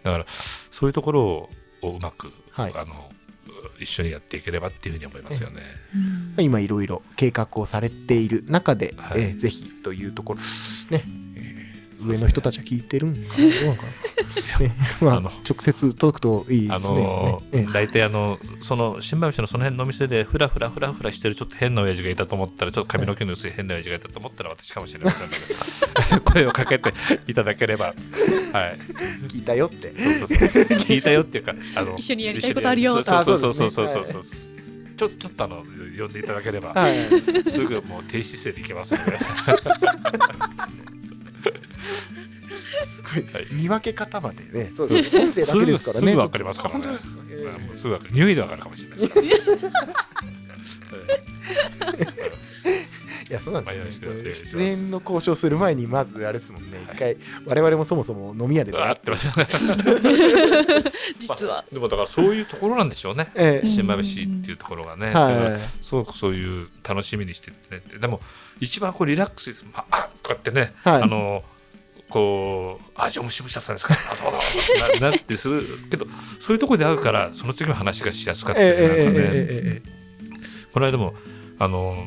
[0.03, 1.49] だからそういうところを
[1.81, 2.73] うまく、はい。
[2.75, 3.11] あの
[3.79, 5.61] 一緒にやっていければっていうふうに思いますよね。
[6.37, 6.43] うん。
[6.43, 9.21] 今いろいろ計画をされている中で、はい。
[9.21, 10.39] えーぜひというところ。
[10.39, 10.45] ね、
[10.91, 11.22] えー
[12.05, 13.83] 上の人たちは聞いてるんかなどうなのか
[14.59, 17.39] な、ねまあ、あの直接届くといいであすね。
[17.71, 25.37] 大体あのその新米橋のその辺のお店でふらふらふらふらしてるちょっと変な親父がいたと思ったらちょっと髪の毛の薄い変な親父がいたと思ったら私かもしれませんので
[26.31, 26.93] 声をかけて
[27.27, 27.85] いただければ。
[27.85, 28.79] はい
[29.27, 29.93] 聞いたよって。
[29.95, 34.23] そうそうそう聞いたよっていうかあの一緒にやりたいことあるよそうそうあそうそそううそう。
[34.95, 35.63] ちょちょっとあの
[35.97, 36.73] 呼んでいただければ。
[36.73, 36.95] はい。
[37.49, 39.17] すぐもう低姿勢でいけますので。
[39.17, 39.23] す
[43.13, 43.47] ごいはい。
[43.51, 46.11] 見分け方までね、そうです音声だけですからね。
[46.11, 46.85] すぐわかりますからね。
[46.85, 49.27] あ本当ですぐわかる匂いでわかるかもしれないですから
[53.29, 54.33] いや、そうなんですよね。
[54.33, 59.37] 出演の交渉する前に、まずあれですもんね、一回、我々もそもそも飲み屋であっててます。
[59.37, 59.47] ね
[61.19, 61.63] 実は。
[61.71, 63.31] でもだからそういうところなんでしょうね。
[63.35, 63.65] ええ。
[63.65, 65.59] 新米橋っていうところがね、はい。
[65.81, 68.21] すごくそういう楽しみにしててねでも
[68.59, 71.01] 一番こうリラックス、まあ、あとかってね、はい。
[71.01, 71.43] あの
[72.13, 73.95] こうあ常務支部者さんですか？
[73.95, 76.05] あそうだななってするけど
[76.39, 79.89] そういうところで会うからその次の話がしやすかったりなんかね、えええええええ
[80.71, 81.15] この間も
[81.57, 81.97] あの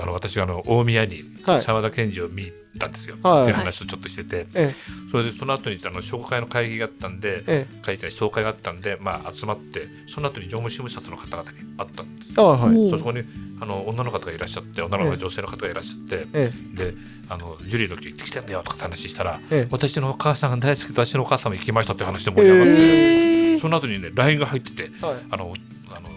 [0.00, 1.60] あの私があの大宮にはい。
[1.62, 3.42] 沢田研二を見に行ったんですよ、はい。
[3.42, 4.74] っていう話をちょっとしてて、え
[5.10, 7.82] それでその後にあの商工会の会議があったんで、ええ。
[7.82, 12.90] 会議会総会があったんで、まあ、集まってその後に常務支部者の方々に会ったんですえあはい。
[12.90, 13.24] そこに
[13.60, 16.94] あの女の方がいらっしゃって女の子が女性の方がいらっしゃって、えで
[17.28, 25.16] あのジュリーの木行ってきてんだよとかって話したら、ええ私のお母さんが大好きで私のお母さんも行きましたって話で盛り上がって、えその後にね LINE が入っててえはい。
[25.30, 25.54] あの
[25.88, 26.08] あの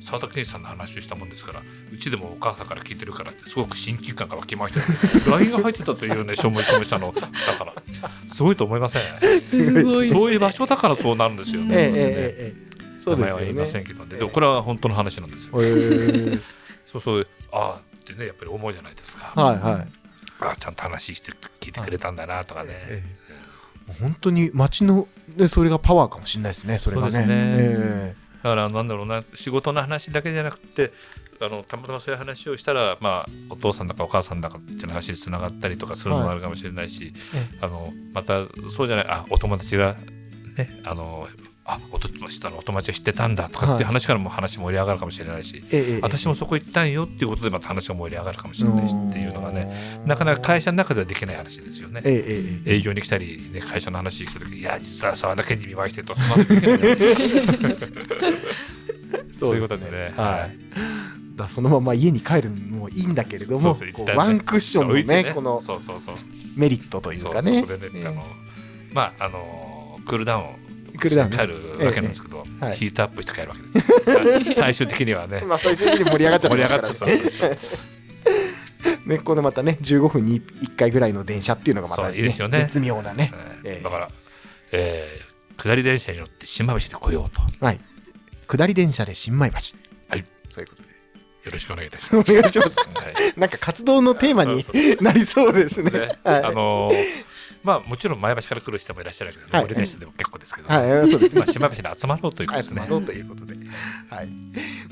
[0.00, 4.86] 沢田健二さんの話をしたもんですからうちでもお母さんから聞いてるからってすごく親近感が湧きましたよ
[5.38, 7.74] LINE が入ってたというね証明しましたのだから
[8.30, 10.08] すごいと思いませんすごい。
[10.08, 11.74] そういう場所だからそうなるんですよね。
[11.74, 12.74] ええ
[13.04, 13.32] そうですよね。
[13.32, 14.16] 名前は言いませんけどね。
[14.16, 15.52] でもこれは本当の話なんですよ。
[15.62, 16.38] ええ
[16.94, 19.32] そうそう、ああってね、やっぱり思うじゃないですか。
[19.34, 19.86] はいはい。
[20.40, 22.70] ああちゃんと話して聞いてくれたんだなとかね。
[22.72, 23.24] ええ
[24.00, 26.78] 本当に街のでそれがパワーかもしれないですね。
[26.78, 27.26] それがね。
[27.26, 30.92] ねえだからなんだろうな、仕事の話だけじゃなくて、
[31.40, 37.12] あのたまたまそういう話をしたら、まあ、お父さんだかお母さんだかっていう話につながったりとかするのもあるかもしれないし、
[37.60, 39.96] あのまたそうじゃないあお友達が
[40.56, 41.28] ねあの
[41.66, 52.02] あおと下のお友達が知ってたんだとかって話からも話盛り上がるかもしれないし、ええええ私もそこ行ったんよっていうことでまた話が盛り上がるかもしれないしっていうのがねなかなか会社の中ではできない話ですよね。
[52.04, 56.96] 営業に来たり、ね、会社の話に来た時いや実は沢田研に見舞いしてとそんなことできないえ
[59.38, 60.12] そういうことですね。
[60.16, 61.36] はい。
[61.36, 63.76] だそのまま家に帰るのもいいんだけれども
[64.14, 65.60] ワンクッションのねこの
[66.56, 67.64] メリットというかね。
[68.92, 70.63] まああのクールダウンを
[70.98, 72.76] クールダウンね帰るわけなんですけど、えはい。
[72.76, 74.20] ヒートアップして帰るわけです、さ
[74.62, 75.40] 最終的にはね。
[75.46, 77.58] まあ最終的に盛り上がっちゃってますからね。
[79.06, 82.58] ねこのまたね15分に1回ぐらいの電車っていうのがまた、そういいですよね。
[82.60, 84.10] 絶妙なね、えええーだから、
[84.72, 87.64] えー下り電車に乗って新米橋で来ようと。
[87.64, 87.80] はい。
[88.46, 89.56] 下り電車で新米橋。
[90.08, 90.24] はい。
[90.50, 90.88] そういうことで。
[91.44, 92.32] よろしくお願いいたしおます。
[92.32, 92.70] 願いします。
[92.70, 93.34] はい。
[93.36, 94.64] なんか活動のテーマに
[95.00, 95.90] なりそうですね。
[95.90, 95.98] ね。
[96.24, 96.44] はい。
[96.44, 96.94] あのー
[97.64, 102.90] まあもちろん前橋から来る人もいらっしゃるけど、はい乗り電車でも結構ですけど、はいそうですねまあ新米橋に集まろうということですね集ま。
[102.90, 103.54] ろうということで、
[104.10, 104.28] はい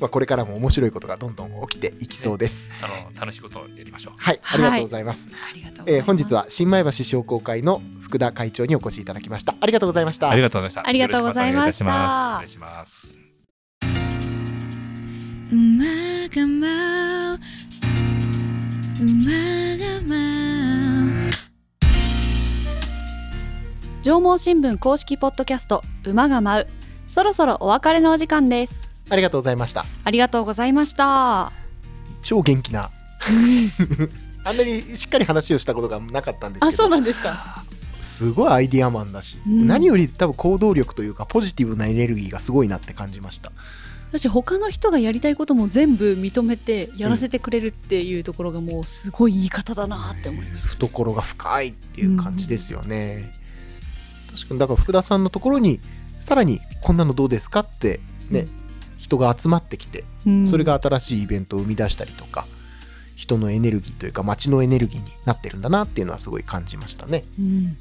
[0.00, 2.66] まあ、これからも面白いことがどんどん起きていきそうです。
[2.82, 4.14] あの楽しいことをやりましょう。
[4.16, 5.28] はい、ありがとうございます。
[5.30, 9.54] ありがとうございますえー本日は新米橋商工会の福田会長にお越しいただきました。
[9.60, 10.30] ありがとうございました。
[10.30, 10.88] ありがとうございました。
[10.88, 13.18] ありがとうございましたよろしくお願いいたします。
[13.18, 13.32] 失礼します。
[15.52, 15.84] 馬
[16.28, 17.38] が舞う
[19.02, 19.61] 馬
[24.02, 26.68] 縄文新聞公式ポッドキャスト馬が舞う。
[27.06, 28.90] そろそろお別れのお時間です。
[29.08, 29.86] ありがとうございました。
[30.02, 31.52] ありがとうございました。
[32.20, 32.90] 超元気な。
[34.42, 37.62] あんなにしっかり話をしたことがなかったんですけど、なんですか。
[38.00, 39.68] すごいアイディアマンだし、うん。
[39.68, 43.52] 何より多分行動力というかポジティブなエネルギーがすごいなって感じました。
[44.08, 53.41] 私他の人がやりたいことも全部認めてやらせてくれるっていうところがもうすごい言い方だなって思いました、懐が深いっていう感じですよね。
[54.34, 55.80] 確かにだから福田さんのところに
[56.20, 58.50] さらにこんなのどうですかってね、うん。
[58.96, 60.46] 人が集まってきてうん。
[60.46, 62.46] それが新しいイベントを生み出したりとか、
[63.16, 67.24] 人のエネルギーというか街のエネルギーになってるんだなっていうのはすごい感じましたね。
[67.38, 67.76] うん。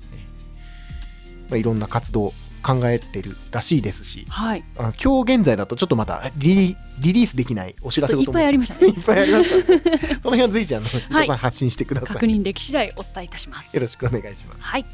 [1.49, 2.31] まあ、いろんな活動
[2.63, 4.63] 考えてるらしいですしはい。
[4.77, 8.87] あの今日現在だとちょっとまだリリリリースできないお知らせいっぱいありましたね。
[8.87, 12.13] いっぱいありましたのでその辺は随時あの、 伊藤さん発信してください。
[12.13, 13.75] 確認でき次第お伝えいたします。
[13.75, 14.59] よろしくお願いします。
[14.59, 14.85] はい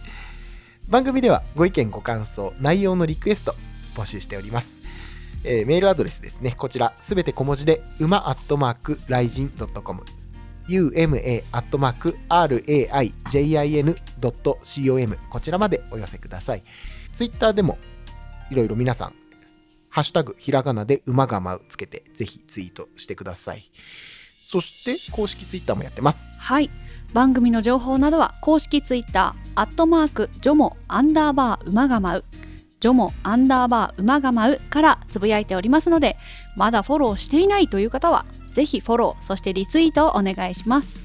[0.88, 3.53] 番組ではご意見ご感想内容のリクエスト
[3.95, 4.69] 募集しております、
[5.43, 6.55] えーメールアドレスですね。
[6.57, 10.05] こちらすべて小文字で馬アットマークライジン .com
[10.69, 16.63] uma アットマーク raijin.com こちらまでお寄せください。
[17.13, 17.77] ツイッターでも
[18.49, 19.13] いろいろ皆さん
[19.89, 23.69] ハッシュタグひらがなで馬が舞うつけてぜひツイートしてください。
[24.47, 26.23] そして公式ツイッターもやってます。
[26.38, 26.69] はい。
[27.13, 32.23] 番組の情報などは公式ツイッターアットマークジョモアンダーバー馬が舞う。
[32.79, 36.15] ジョモアンダーバー馬が舞うからつぶやいておりますので
[36.55, 41.03] まだフォローしていないという方はぜひフォローそしてリツイートをお願いします。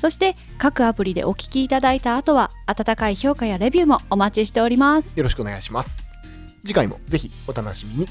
[0.00, 5.16] そして各アプリでお聞きいただいた後は温かい評価やレビューもお待ちしております。
[5.16, 5.96] よろしくお願いします。
[6.64, 8.08] 次回もぜひお楽しみに。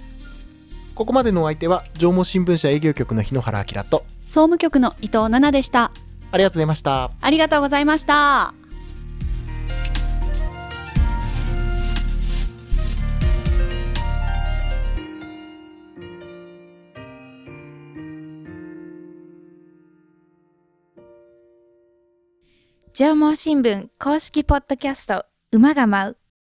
[0.96, 5.92] ここまでのお相手は縄文新聞社営業局の日野原明と総務局の伊藤奈々でした
[6.32, 7.12] ありがとうございました。
[7.22, 8.54] ありがとうございました。
[22.94, 26.27] 縄文新聞公式ポッドキャスト馬が舞う。